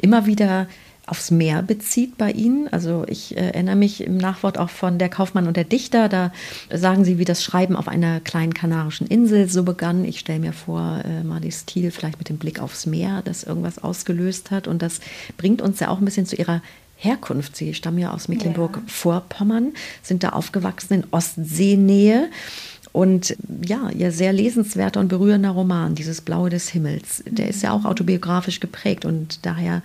immer 0.00 0.24
wieder 0.24 0.66
aufs 1.04 1.30
Meer 1.30 1.62
bezieht 1.62 2.16
bei 2.16 2.30
Ihnen. 2.32 2.68
Also 2.68 3.04
ich 3.06 3.36
äh, 3.36 3.50
erinnere 3.50 3.76
mich 3.76 4.02
im 4.02 4.16
Nachwort 4.16 4.56
auch 4.56 4.70
von 4.70 4.98
Der 4.98 5.10
Kaufmann 5.10 5.46
und 5.46 5.58
der 5.58 5.64
Dichter. 5.64 6.08
Da 6.08 6.32
sagen 6.72 7.04
Sie, 7.04 7.18
wie 7.18 7.26
das 7.26 7.44
Schreiben 7.44 7.76
auf 7.76 7.88
einer 7.88 8.20
kleinen 8.20 8.54
kanarischen 8.54 9.06
Insel 9.06 9.50
so 9.50 9.62
begann. 9.62 10.06
Ich 10.06 10.20
stelle 10.20 10.40
mir 10.40 10.54
vor, 10.54 11.02
äh, 11.04 11.22
Marlies 11.22 11.66
Thiel 11.66 11.90
vielleicht 11.90 12.18
mit 12.18 12.30
dem 12.30 12.38
Blick 12.38 12.60
aufs 12.60 12.86
Meer, 12.86 13.20
das 13.26 13.42
irgendwas 13.42 13.76
ausgelöst 13.76 14.50
hat. 14.50 14.68
Und 14.68 14.80
das 14.80 15.00
bringt 15.36 15.60
uns 15.60 15.80
ja 15.80 15.88
auch 15.88 15.98
ein 15.98 16.06
bisschen 16.06 16.24
zu 16.24 16.36
Ihrer 16.36 16.62
Herkunft. 16.98 17.56
Sie 17.56 17.74
stammen 17.74 17.98
ja 17.98 18.12
aus 18.12 18.28
Mecklenburg-Vorpommern, 18.28 19.72
sind 20.02 20.24
da 20.24 20.30
aufgewachsen 20.30 20.94
in 20.94 21.04
Ostseenähe. 21.10 22.28
Und 22.92 23.36
ja, 23.64 23.90
ihr 23.90 24.10
sehr 24.10 24.32
lesenswerter 24.32 24.98
und 24.98 25.08
berührender 25.08 25.50
Roman, 25.50 25.94
dieses 25.94 26.20
Blaue 26.20 26.50
des 26.50 26.68
Himmels, 26.68 27.22
der 27.26 27.48
ist 27.48 27.62
ja 27.62 27.72
auch 27.72 27.84
autobiografisch 27.84 28.60
geprägt 28.60 29.04
und 29.04 29.46
daher 29.46 29.82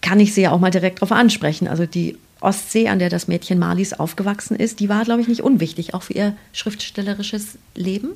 kann 0.00 0.20
ich 0.20 0.32
sie 0.32 0.42
ja 0.42 0.52
auch 0.52 0.60
mal 0.60 0.70
direkt 0.70 0.98
darauf 0.98 1.12
ansprechen. 1.12 1.68
Also 1.68 1.84
die 1.84 2.16
Ostsee, 2.40 2.88
an 2.88 3.00
der 3.00 3.10
das 3.10 3.28
Mädchen 3.28 3.58
Marlies 3.58 3.92
aufgewachsen 3.92 4.56
ist, 4.56 4.80
die 4.80 4.88
war, 4.88 5.04
glaube 5.04 5.20
ich, 5.20 5.28
nicht 5.28 5.42
unwichtig, 5.42 5.92
auch 5.92 6.04
für 6.04 6.14
ihr 6.14 6.36
schriftstellerisches 6.52 7.58
Leben. 7.74 8.10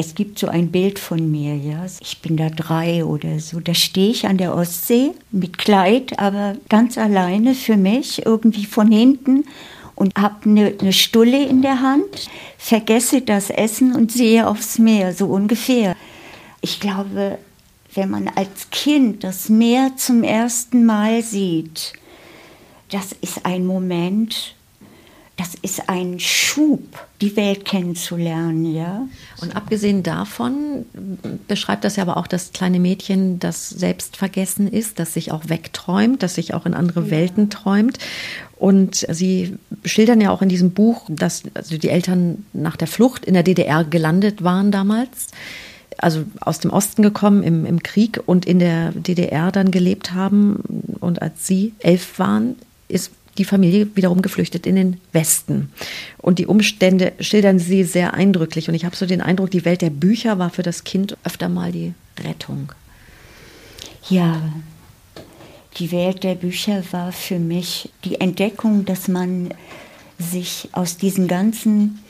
Es 0.00 0.14
gibt 0.14 0.38
so 0.38 0.46
ein 0.46 0.70
Bild 0.70 1.00
von 1.00 1.28
mir, 1.28 1.56
ja. 1.56 1.84
Ich 2.00 2.20
bin 2.20 2.36
da 2.36 2.50
drei 2.50 3.04
oder 3.04 3.40
so. 3.40 3.58
Da 3.58 3.74
stehe 3.74 4.10
ich 4.10 4.28
an 4.28 4.38
der 4.38 4.54
Ostsee 4.54 5.10
mit 5.32 5.58
Kleid, 5.58 6.20
aber 6.20 6.54
ganz 6.68 6.96
alleine 6.96 7.52
für 7.52 7.76
mich, 7.76 8.24
irgendwie 8.24 8.64
von 8.64 8.92
hinten 8.92 9.44
und 9.96 10.16
habe 10.16 10.48
eine, 10.48 10.72
eine 10.80 10.92
Stulle 10.92 11.44
in 11.44 11.62
der 11.62 11.80
Hand, 11.80 12.30
vergesse 12.58 13.22
das 13.22 13.50
Essen 13.50 13.92
und 13.92 14.12
sehe 14.12 14.46
aufs 14.46 14.78
Meer, 14.78 15.12
so 15.12 15.26
ungefähr. 15.26 15.96
Ich 16.60 16.78
glaube, 16.78 17.38
wenn 17.94 18.08
man 18.08 18.28
als 18.28 18.70
Kind 18.70 19.24
das 19.24 19.48
Meer 19.48 19.96
zum 19.96 20.22
ersten 20.22 20.86
Mal 20.86 21.24
sieht, 21.24 21.92
das 22.92 23.10
ist 23.20 23.44
ein 23.44 23.66
Moment, 23.66 24.54
das 25.38 25.54
ist 25.62 25.88
ein 25.88 26.18
Schub, 26.18 27.06
die 27.20 27.36
Welt 27.36 27.64
kennenzulernen, 27.64 28.74
ja. 28.74 29.06
Und 29.40 29.54
abgesehen 29.54 30.02
davon 30.02 30.84
beschreibt 31.46 31.84
das 31.84 31.94
ja 31.94 32.02
aber 32.02 32.16
auch 32.16 32.26
das 32.26 32.52
kleine 32.52 32.80
Mädchen, 32.80 33.38
das 33.38 33.70
selbstvergessen 33.70 34.66
ist, 34.66 34.98
das 34.98 35.14
sich 35.14 35.30
auch 35.30 35.48
wegträumt, 35.48 36.24
das 36.24 36.34
sich 36.34 36.54
auch 36.54 36.66
in 36.66 36.74
andere 36.74 37.04
ja. 37.04 37.10
Welten 37.12 37.50
träumt. 37.50 37.98
Und 38.56 39.06
Sie 39.08 39.56
schildern 39.84 40.20
ja 40.20 40.30
auch 40.32 40.42
in 40.42 40.48
diesem 40.48 40.72
Buch, 40.72 41.06
dass 41.08 41.44
also 41.54 41.78
die 41.78 41.88
Eltern 41.88 42.44
nach 42.52 42.76
der 42.76 42.88
Flucht 42.88 43.24
in 43.24 43.34
der 43.34 43.44
DDR 43.44 43.84
gelandet 43.84 44.42
waren 44.42 44.72
damals 44.72 45.28
also 46.00 46.24
aus 46.40 46.60
dem 46.60 46.70
Osten 46.70 47.02
gekommen 47.02 47.42
im, 47.42 47.66
im 47.66 47.82
Krieg 47.82 48.20
und 48.24 48.46
in 48.46 48.60
der 48.60 48.92
DDR 48.92 49.50
dann 49.50 49.72
gelebt 49.72 50.14
haben. 50.14 50.96
Und 51.00 51.20
als 51.20 51.44
sie 51.46 51.72
elf 51.80 52.20
waren, 52.20 52.54
ist 52.88 53.10
die 53.38 53.44
Familie 53.44 53.88
wiederum 53.94 54.22
geflüchtet 54.22 54.66
in 54.66 54.76
den 54.76 55.00
Westen. 55.12 55.70
Und 56.18 56.38
die 56.38 56.46
Umstände 56.46 57.12
schildern 57.20 57.58
sie 57.58 57.84
sehr 57.84 58.14
eindrücklich. 58.14 58.68
Und 58.68 58.74
ich 58.74 58.84
habe 58.84 58.96
so 58.96 59.06
den 59.06 59.20
Eindruck, 59.20 59.50
die 59.50 59.64
Welt 59.64 59.80
der 59.80 59.90
Bücher 59.90 60.38
war 60.38 60.50
für 60.50 60.62
das 60.62 60.84
Kind 60.84 61.16
öfter 61.24 61.48
mal 61.48 61.72
die 61.72 61.94
Rettung. 62.22 62.72
Ja, 64.10 64.42
die 65.78 65.92
Welt 65.92 66.24
der 66.24 66.34
Bücher 66.34 66.82
war 66.90 67.12
für 67.12 67.38
mich 67.38 67.90
die 68.04 68.20
Entdeckung, 68.20 68.84
dass 68.84 69.06
man 69.06 69.54
sich 70.18 70.68
aus 70.72 70.96
diesen 70.96 71.28
ganzen 71.28 72.00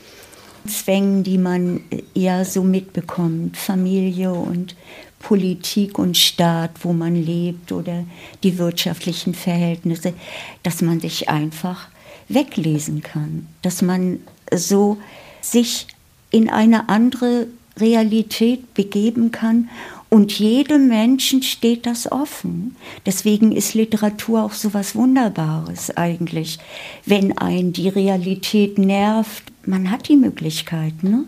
Zwängen, 0.67 1.23
die 1.23 1.39
man 1.39 1.81
ja 2.15 2.45
so 2.45 2.63
mitbekommt, 2.63 3.57
Familie 3.57 4.33
und 4.33 4.75
Politik 5.19 5.99
und 5.99 6.17
Staat, 6.17 6.71
wo 6.83 6.93
man 6.93 7.15
lebt 7.15 7.73
oder 7.73 8.05
die 8.43 8.59
wirtschaftlichen 8.59 9.35
Verhältnisse, 9.35 10.15
dass 10.63 10.83
man 10.83 11.01
sich 11.01 11.29
einfach 11.29 11.89
weglesen 12.29 13.03
kann, 13.03 13.47
dass 13.63 13.83
man 13.83 14.21
so 14.55 14.99
sich 15.41 15.87
in 16.31 16.49
eine 16.49 16.89
andere 16.89 17.47
Realität 17.79 18.75
begeben 18.75 19.31
kann 19.31 19.69
und 20.11 20.39
jedem 20.39 20.89
Menschen 20.89 21.43
steht 21.43 21.85
das 21.85 22.11
offen. 22.11 22.77
Deswegen 23.05 23.53
ist 23.53 23.75
Literatur 23.75 24.43
auch 24.43 24.53
so 24.53 24.73
was 24.73 24.95
Wunderbares 24.95 25.97
eigentlich. 25.97 26.59
Wenn 27.05 27.37
ein 27.37 27.73
die 27.73 27.89
Realität 27.89 28.79
nervt, 28.79 29.45
man 29.67 29.91
hat 29.91 30.09
die 30.09 30.17
Möglichkeit, 30.17 31.03
ne? 31.03 31.25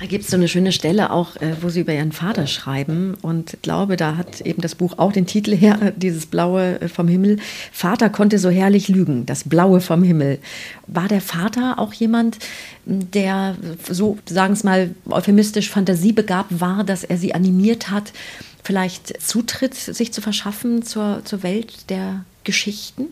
Da 0.00 0.06
gibt 0.06 0.24
es 0.24 0.30
so 0.30 0.36
eine 0.36 0.48
schöne 0.48 0.72
Stelle 0.72 1.10
auch, 1.10 1.36
äh, 1.36 1.56
wo 1.60 1.68
Sie 1.68 1.80
über 1.80 1.92
Ihren 1.92 2.12
Vater 2.12 2.46
schreiben. 2.46 3.16
Und 3.22 3.54
ich 3.54 3.62
glaube, 3.62 3.96
da 3.96 4.16
hat 4.16 4.40
eben 4.40 4.60
das 4.60 4.74
Buch 4.74 4.98
auch 4.98 5.12
den 5.12 5.26
Titel 5.26 5.54
her, 5.56 5.92
dieses 5.96 6.26
Blaue 6.26 6.80
äh, 6.80 6.88
vom 6.88 7.08
Himmel. 7.08 7.38
Vater 7.72 8.10
konnte 8.10 8.38
so 8.38 8.50
herrlich 8.50 8.88
lügen, 8.88 9.26
das 9.26 9.44
Blaue 9.44 9.80
vom 9.80 10.02
Himmel. 10.02 10.38
War 10.86 11.08
der 11.08 11.20
Vater 11.20 11.78
auch 11.78 11.92
jemand, 11.92 12.38
der 12.84 13.56
so, 13.88 14.18
sagen 14.26 14.52
es 14.52 14.64
mal, 14.64 14.90
euphemistisch 15.08 15.70
fantasiebegabt 15.70 16.60
war, 16.60 16.84
dass 16.84 17.04
er 17.04 17.16
Sie 17.16 17.34
animiert 17.34 17.90
hat, 17.90 18.12
vielleicht 18.62 19.22
Zutritt 19.22 19.74
sich 19.74 20.12
zu 20.12 20.20
verschaffen 20.20 20.82
zur, 20.82 21.22
zur 21.24 21.42
Welt 21.42 21.88
der 21.90 22.24
Geschichten? 22.42 23.06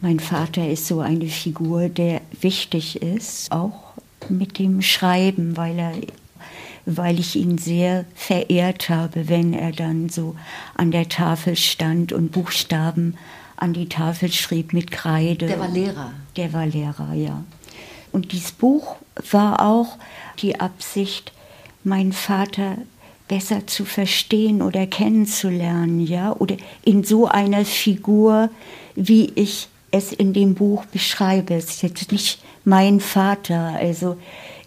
Mein 0.00 0.20
Vater 0.20 0.68
ist 0.68 0.86
so 0.86 1.00
eine 1.00 1.26
Figur, 1.28 1.88
der 1.88 2.20
wichtig 2.40 3.00
ist, 3.00 3.50
auch 3.52 3.83
mit 4.28 4.58
dem 4.58 4.82
Schreiben, 4.82 5.56
weil 5.56 5.78
er 5.78 5.92
weil 6.86 7.18
ich 7.18 7.36
ihn 7.36 7.58
sehr 7.58 8.04
verehrt 8.14 8.88
habe, 8.88 9.28
wenn 9.28 9.54
er 9.54 9.72
dann 9.72 10.08
so 10.08 10.36
an 10.74 10.90
der 10.90 11.08
Tafel 11.08 11.56
stand 11.56 12.12
und 12.12 12.32
Buchstaben 12.32 13.16
an 13.56 13.72
die 13.72 13.88
Tafel 13.88 14.30
schrieb 14.30 14.72
mit 14.72 14.90
Kreide. 14.90 15.46
Der 15.46 15.60
war 15.60 15.68
Lehrer. 15.68 16.12
Der 16.36 16.52
war 16.52 16.66
Lehrer, 16.66 17.14
ja. 17.14 17.42
Und 18.12 18.32
dieses 18.32 18.52
Buch 18.52 18.96
war 19.30 19.64
auch 19.64 19.96
die 20.40 20.60
Absicht, 20.60 21.32
meinen 21.84 22.12
Vater 22.12 22.76
besser 23.28 23.66
zu 23.66 23.84
verstehen 23.84 24.60
oder 24.60 24.86
kennenzulernen, 24.86 26.00
ja, 26.00 26.32
oder 26.32 26.56
in 26.84 27.04
so 27.04 27.26
einer 27.26 27.64
Figur, 27.64 28.50
wie 28.94 29.32
ich 29.34 29.68
es 29.90 30.12
in 30.12 30.32
dem 30.32 30.54
Buch 30.54 30.84
beschreibe. 30.86 31.54
Es 31.54 31.70
ist 31.70 31.82
jetzt 31.82 32.12
nicht 32.12 32.40
mein 32.64 33.00
Vater, 33.00 33.76
also 33.78 34.16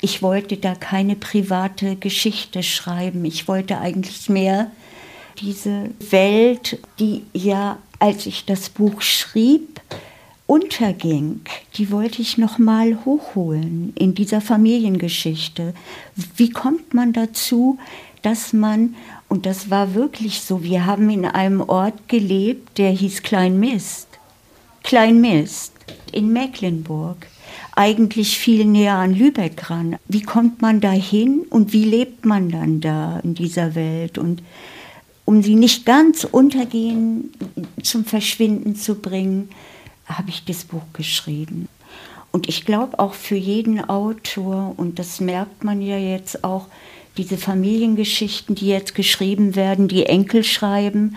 ich 0.02 0.22
wollte 0.22 0.58
da 0.58 0.76
keine 0.76 1.16
private 1.16 1.96
Geschichte 1.96 2.64
schreiben. 2.64 3.26
Ich 3.26 3.48
wollte 3.48 3.80
eigentlich 3.80 4.30
mehr 4.30 4.72
diese 5.40 5.90
Welt, 6.12 6.80
die 7.00 7.24
ja, 7.34 7.78
als 8.00 8.26
ich 8.26 8.46
das 8.46 8.70
Buch 8.70 9.02
schrieb, 9.02 9.82
unterging, 10.46 11.42
die 11.76 11.92
wollte 11.92 12.22
ich 12.22 12.38
noch 12.38 12.58
mal 12.58 13.00
hochholen 13.06 13.94
in 13.96 14.16
dieser 14.16 14.40
Familiengeschichte. 14.40 15.74
Wie 16.36 16.50
kommt 16.50 16.94
man 16.94 17.12
dazu, 17.12 17.78
dass 18.22 18.54
man 18.54 18.96
und 19.30 19.46
das 19.46 19.70
war 19.70 19.94
wirklich 19.94 20.42
so, 20.42 20.64
wir 20.64 20.86
haben 20.86 21.10
in 21.10 21.26
einem 21.26 21.62
Ort 21.62 22.08
gelebt, 22.08 22.78
der 22.78 22.92
hieß 22.92 23.24
Kleinmist. 23.24 24.08
Kleinmist 24.84 25.74
in 26.14 26.32
Mecklenburg. 26.32 27.28
Eigentlich 27.80 28.40
viel 28.40 28.66
näher 28.66 28.96
an 28.96 29.13
Lübeck 29.13 29.70
ran. 29.70 29.98
Wie 30.08 30.24
kommt 30.24 30.63
man 30.63 30.82
da 30.82 30.90
hin 30.90 31.46
und 31.52 31.74
wie 31.74 31.84
lebt 31.84 32.26
man 32.26 32.50
dann 32.50 32.82
da 32.82 33.20
in 33.20 33.36
dieser 33.36 33.76
Welt? 33.76 34.18
Und 34.18 34.42
um 35.26 35.44
sie 35.44 35.54
nicht 35.54 35.86
ganz 35.86 36.24
untergehen, 36.24 37.32
zum 37.84 38.04
Verschwinden 38.04 38.76
zu 38.76 38.96
bringen, 38.96 39.50
habe 40.08 40.32
ich 40.32 40.44
das 40.44 40.63
Buch 40.63 40.82
geschrieben. 40.94 41.68
Und 42.32 42.50
ich 42.50 42.66
glaube 42.66 42.98
auch 42.98 43.13
für 43.13 43.36
jeden 43.36 43.88
Autor, 43.88 44.74
und 44.76 44.98
das 44.98 45.20
merkt 45.20 45.63
man 45.63 45.80
ja 45.80 46.00
jetzt 46.00 46.44
auch, 46.44 46.66
diese 47.16 47.38
Familiengeschichten, 47.38 48.56
die 48.56 48.70
jetzt 48.70 48.96
geschrieben 48.96 49.56
werden, 49.56 49.88
die 49.88 50.08
Enkel 50.08 50.44
schreiben, 50.44 51.16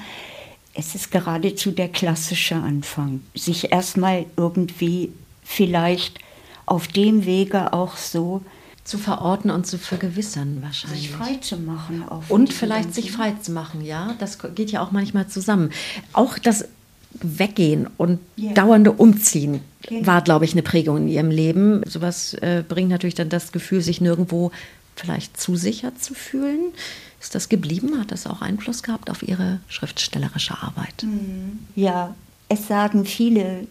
es 0.74 0.94
ist 0.94 1.10
geradezu 1.10 1.70
der 1.70 1.88
klassische 1.88 2.56
Anfang, 2.56 3.22
sich 3.34 3.72
erstmal 3.72 4.26
irgendwie 4.36 5.10
vielleicht 5.42 6.20
auf 6.66 6.88
dem 6.88 7.24
Wege 7.24 7.72
auch 7.72 7.96
so 7.96 8.42
zu 8.84 8.98
verorten 8.98 9.50
und 9.50 9.66
zu 9.66 9.78
vergewissern 9.78 10.58
wahrscheinlich. 10.62 11.02
Sich 11.02 11.10
frei 11.10 11.36
zu 11.36 11.56
machen. 11.56 12.04
und 12.28 12.52
vielleicht 12.52 12.94
sich 12.94 13.12
frei 13.12 13.34
zu 13.40 13.52
machen, 13.52 13.84
ja. 13.84 14.14
Das 14.18 14.38
geht 14.54 14.70
ja 14.70 14.82
auch 14.82 14.90
manchmal 14.90 15.28
zusammen. 15.28 15.70
Auch 16.12 16.38
das 16.38 16.66
Weggehen 17.12 17.88
und 17.96 18.20
yeah. 18.38 18.52
dauernde 18.54 18.92
Umziehen 18.92 19.60
okay. 19.84 20.06
war, 20.06 20.22
glaube 20.22 20.44
ich, 20.44 20.52
eine 20.52 20.62
Prägung 20.62 20.96
in 20.98 21.08
ihrem 21.08 21.30
Leben. 21.30 21.82
Sowas 21.86 22.34
äh, 22.34 22.62
bringt 22.66 22.88
natürlich 22.88 23.16
dann 23.16 23.28
das 23.28 23.52
Gefühl, 23.52 23.80
sich 23.80 24.00
nirgendwo 24.00 24.52
vielleicht 24.94 25.38
zu 25.40 25.56
sicher 25.56 25.96
zu 25.96 26.14
fühlen. 26.14 26.72
Ist 27.20 27.34
das 27.34 27.48
geblieben? 27.48 27.98
Hat 28.00 28.12
das 28.12 28.26
auch 28.26 28.42
Einfluss 28.42 28.82
gehabt 28.82 29.10
auf 29.10 29.22
Ihre 29.22 29.60
schriftstellerische 29.68 30.56
Arbeit? 30.62 31.02
Mhm. 31.02 31.58
Ja, 31.74 32.14
es 32.48 32.66
sagen 32.68 33.04
viele 33.04 33.66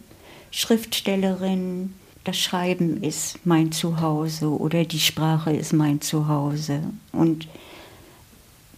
Schriftstellerinnen, 0.50 1.94
das 2.24 2.38
Schreiben 2.38 3.02
ist 3.02 3.38
mein 3.44 3.72
Zuhause 3.72 4.48
oder 4.48 4.84
die 4.84 5.00
Sprache 5.00 5.52
ist 5.52 5.72
mein 5.72 6.00
Zuhause. 6.00 6.82
Und 7.12 7.48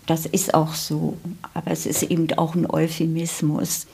das 0.07 0.27
ist 0.27 0.55
auch 0.55 0.75
so, 0.75 1.17
aber 1.55 1.71
es 1.71 1.87
ist 1.87 2.03
eben 2.05 2.33
auch 2.35 2.55
ein 2.55 2.69
Euphemismus. 2.69 3.87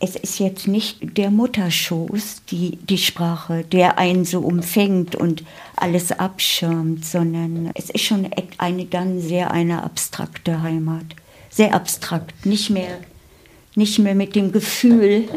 Es 0.00 0.14
ist 0.14 0.38
jetzt 0.38 0.68
nicht 0.68 1.16
der 1.16 1.30
Mutterschoß, 1.30 2.42
die, 2.50 2.76
die 2.76 2.98
Sprache, 2.98 3.64
der 3.64 3.98
einen 3.98 4.24
so 4.24 4.40
umfängt 4.40 5.16
und 5.16 5.44
alles 5.74 6.12
abschirmt, 6.12 7.04
sondern 7.04 7.70
es 7.74 7.90
ist 7.90 8.04
schon 8.04 8.28
eine 8.58 8.84
dann 8.84 9.20
sehr 9.20 9.50
eine 9.50 9.82
abstrakte 9.82 10.62
Heimat. 10.62 11.04
Sehr 11.50 11.74
abstrakt, 11.74 12.46
nicht 12.46 12.70
mehr, 12.70 12.98
nicht 13.74 13.98
mehr 13.98 14.14
mit 14.14 14.36
dem 14.36 14.52
Gefühl. 14.52 15.28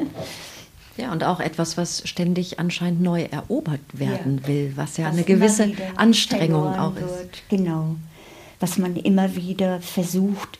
Ja, 1.01 1.11
und 1.11 1.23
auch 1.23 1.39
etwas, 1.39 1.77
was 1.77 2.07
ständig 2.07 2.59
anscheinend 2.59 3.01
neu 3.01 3.23
erobert 3.23 3.81
werden 3.93 4.39
ja. 4.41 4.47
will, 4.47 4.73
was 4.75 4.97
ja 4.97 5.07
was 5.07 5.13
eine 5.13 5.23
gewisse 5.23 5.71
Anstrengung 5.95 6.75
auch 6.75 6.95
ist. 6.95 7.01
Wird. 7.01 7.43
Genau 7.49 7.95
was 8.61 8.77
man 8.77 8.95
immer 8.95 9.35
wieder 9.35 9.81
versucht 9.81 10.59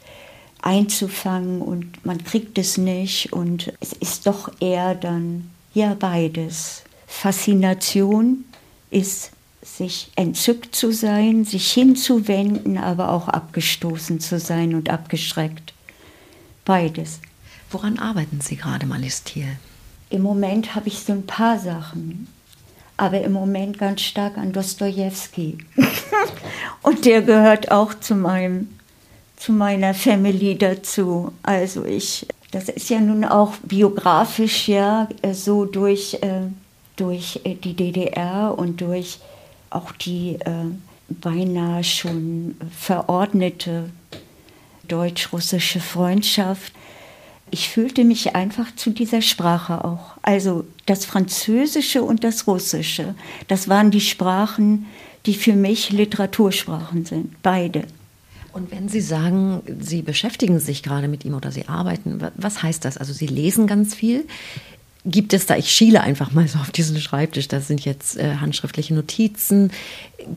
einzufangen 0.61 1.61
und 1.61 2.05
man 2.05 2.23
kriegt 2.23 2.57
es 2.57 2.77
nicht 2.77 3.33
und 3.33 3.73
es 3.79 3.93
ist 3.93 4.27
doch 4.27 4.51
eher 4.59 4.95
dann 4.95 5.49
ja 5.73 5.95
beides. 5.95 6.83
Faszination 7.07 8.45
ist 8.89 9.31
sich 9.63 10.11
entzückt 10.15 10.75
zu 10.75 10.91
sein, 10.91 11.45
sich 11.45 11.71
hinzuwenden, 11.71 12.77
aber 12.77 13.09
auch 13.09 13.27
abgestoßen 13.27 14.19
zu 14.19 14.39
sein 14.39 14.75
und 14.75 14.89
abgeschreckt. 14.89 15.73
Beides. 16.65 17.19
Woran 17.69 17.97
arbeiten 17.97 18.41
Sie 18.41 18.55
gerade, 18.55 18.85
Malis 18.85 19.23
Thiel? 19.23 19.57
Im 20.11 20.21
Moment 20.21 20.75
habe 20.75 20.87
ich 20.87 20.99
so 20.99 21.13
ein 21.13 21.25
paar 21.25 21.57
Sachen 21.57 22.27
aber 23.01 23.21
im 23.21 23.31
Moment 23.31 23.79
ganz 23.79 24.01
stark 24.01 24.37
an 24.37 24.53
Dostoevsky. 24.53 25.57
und 26.83 27.03
der 27.05 27.23
gehört 27.23 27.71
auch 27.71 27.95
zu 27.95 28.13
meinem 28.13 28.69
zu 29.37 29.53
meiner 29.53 29.95
Family 29.95 30.55
dazu. 30.55 31.31
Also 31.41 31.83
ich, 31.83 32.27
das 32.51 32.69
ist 32.69 32.91
ja 32.91 32.99
nun 32.99 33.25
auch 33.25 33.53
biografisch 33.63 34.67
ja 34.67 35.09
so 35.31 35.65
durch, 35.65 36.19
äh, 36.21 36.41
durch 36.95 37.41
äh, 37.43 37.55
die 37.55 37.73
DDR 37.73 38.53
und 38.55 38.81
durch 38.81 39.17
auch 39.71 39.93
die 39.93 40.35
äh, 40.35 40.67
beinahe 41.09 41.83
schon 41.83 42.55
verordnete 42.77 43.89
deutsch-russische 44.87 45.79
Freundschaft 45.79 46.71
ich 47.51 47.69
fühlte 47.69 48.05
mich 48.05 48.35
einfach 48.35 48.73
zu 48.75 48.89
dieser 48.91 49.21
Sprache 49.21 49.83
auch. 49.83 50.17
Also 50.21 50.65
das 50.85 51.05
Französische 51.05 52.01
und 52.01 52.23
das 52.23 52.47
Russische, 52.47 53.13
das 53.47 53.67
waren 53.67 53.91
die 53.91 54.01
Sprachen, 54.01 54.87
die 55.25 55.33
für 55.33 55.53
mich 55.53 55.91
Literatursprachen 55.91 57.05
sind, 57.05 57.41
beide. 57.43 57.83
Und 58.53 58.71
wenn 58.71 58.89
Sie 58.89 59.01
sagen, 59.01 59.61
Sie 59.79 60.01
beschäftigen 60.01 60.59
sich 60.59 60.83
gerade 60.83 61.07
mit 61.07 61.23
ihm 61.25 61.35
oder 61.35 61.51
Sie 61.51 61.67
arbeiten, 61.67 62.21
was 62.35 62.63
heißt 62.63 62.83
das? 62.83 62.97
Also 62.97 63.13
Sie 63.13 63.27
lesen 63.27 63.67
ganz 63.67 63.93
viel. 63.95 64.25
Gibt 65.05 65.33
es 65.33 65.45
da, 65.45 65.57
ich 65.57 65.71
schiele 65.71 66.01
einfach 66.01 66.31
mal 66.31 66.47
so 66.47 66.59
auf 66.59 66.71
diesen 66.71 66.99
Schreibtisch, 66.99 67.47
das 67.47 67.67
sind 67.67 67.83
jetzt 67.85 68.17
äh, 68.17 68.35
handschriftliche 68.35 68.93
Notizen. 68.93 69.71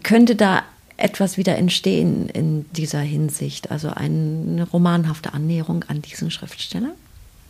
Könnte 0.03 0.37
da 0.37 0.62
etwas 0.96 1.37
wieder 1.37 1.57
entstehen 1.59 2.29
in 2.29 2.66
dieser 2.72 3.00
Hinsicht? 3.00 3.70
Also 3.70 3.90
eine 3.90 4.66
romanhafte 4.72 5.35
Annäherung 5.35 5.85
an 5.88 6.03
diesen 6.03 6.31
Schriftsteller? 6.31 6.92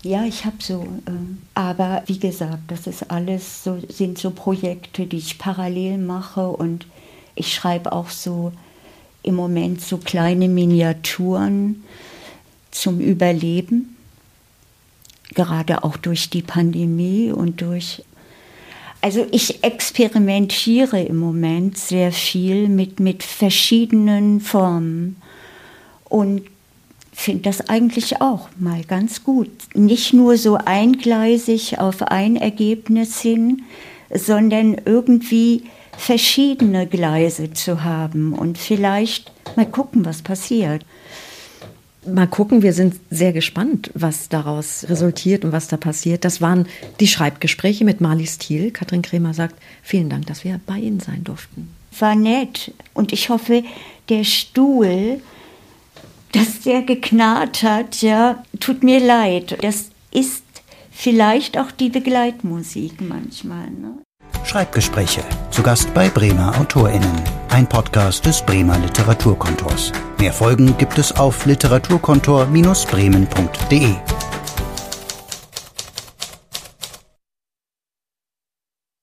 Ja, 0.05 0.25
ich 0.27 0.45
habe 0.45 0.57
so. 0.61 0.83
Äh, 1.07 1.13
aber 1.55 2.03
wie 2.07 2.19
gesagt, 2.19 2.65
das 2.69 2.87
ist 2.87 3.11
alles 3.11 3.65
so, 3.65 3.79
sind 3.89 4.19
so 4.19 4.31
Projekte, 4.31 5.07
die 5.07 5.17
ich 5.17 5.39
parallel 5.39 5.97
mache 5.97 6.47
und 6.47 6.87
ich 7.35 7.55
schreibe 7.55 7.91
auch 7.91 8.11
so 8.11 8.53
im 9.23 9.35
Moment 9.35 9.81
so 9.81 9.97
kleine 9.97 10.49
Miniaturen 10.49 11.85
zum 12.71 13.01
Überleben, 13.01 13.97
gerade 15.35 15.83
auch 15.85 15.97
durch 15.97 16.29
die 16.29 16.43
Pandemie 16.43 17.33
und 17.33 17.63
durch. 17.63 18.05
Also 19.01 19.27
ich 19.31 19.65
experimentiere 19.65 21.01
im 21.03 21.17
Moment 21.17 21.79
sehr 21.79 22.13
viel 22.13 22.69
mit, 22.69 23.01
mit 23.01 23.23
verschiedenen 23.23 24.41
Formen 24.41 25.17
und 26.05 26.43
finde 27.25 27.43
das 27.43 27.69
eigentlich 27.69 28.21
auch 28.21 28.49
mal 28.59 28.85
ganz 28.85 29.25
gut. 29.25 29.51
Nicht 29.75 30.13
nur 30.13 30.37
so 30.37 30.57
eingleisig 30.57 31.79
auf 31.79 32.03
ein 32.03 32.37
Ergebnis 32.37 33.21
hin, 33.21 33.63
sondern 34.13 34.77
irgendwie 34.85 35.65
verschiedene 35.97 36.87
Gleise 36.87 37.53
zu 37.53 37.83
haben 37.83 38.35
und 38.35 38.59
vielleicht 38.59 39.33
mal 39.57 39.67
gucken, 39.67 40.05
was 40.05 40.23
passiert. 40.23 40.85
Mal 42.07 42.27
gucken, 42.27 42.61
wir 42.63 42.75
sind 42.75 42.97
sehr 43.11 43.33
gespannt, 43.33 43.91
was 43.95 44.29
daraus 44.29 44.85
resultiert 44.91 45.45
und 45.47 45.53
was 45.53 45.69
da 45.69 45.79
passiert. 45.79 46.27
Das 46.27 46.43
waren 46.43 46.67
die 47.01 47.07
Schreibgespräche 47.07 47.87
mit 47.87 48.03
Marlies 48.03 48.37
Thiel. 48.37 48.71
Katrin 48.71 49.01
Kremer 49.01 49.33
sagt, 49.33 49.55
vielen 49.83 50.11
Dank, 50.11 50.27
dass 50.27 50.45
wir 50.45 50.61
bei 50.67 50.77
Ihnen 50.77 51.01
sein 51.01 51.25
durften. 51.25 51.71
War 51.99 52.15
nett 52.15 52.75
und 52.93 53.15
ich 53.15 53.31
hoffe, 53.31 53.63
der 54.11 54.25
Stuhl 54.25 55.23
dass 56.35 56.61
der 56.61 56.83
geknarrt 56.83 57.63
hat, 57.63 58.03
ja, 58.03 58.43
tut 58.61 58.83
mir 58.83 59.01
leid. 59.01 59.57
Das 59.63 59.87
ist 60.11 60.45
vielleicht 60.91 61.57
auch 61.59 61.71
die 61.71 61.89
Begleitmusik 61.91 63.01
manchmal. 63.01 63.71
Ne? 63.71 63.99
Schreibgespräche. 64.45 65.23
Zu 65.51 65.63
Gast 65.63 65.95
bei 65.95 66.09
Bremer 66.09 66.59
AutorInnen. 66.61 67.23
Ein 67.51 67.69
Podcast 67.69 68.27
des 68.27 68.43
Bremer 68.43 68.77
Literaturkontors. 68.79 69.93
Mehr 70.19 70.33
Folgen 70.33 70.77
gibt 70.77 70.99
es 70.99 71.13
auf 71.13 71.47
literaturkontor-bremen.de. 71.47 73.95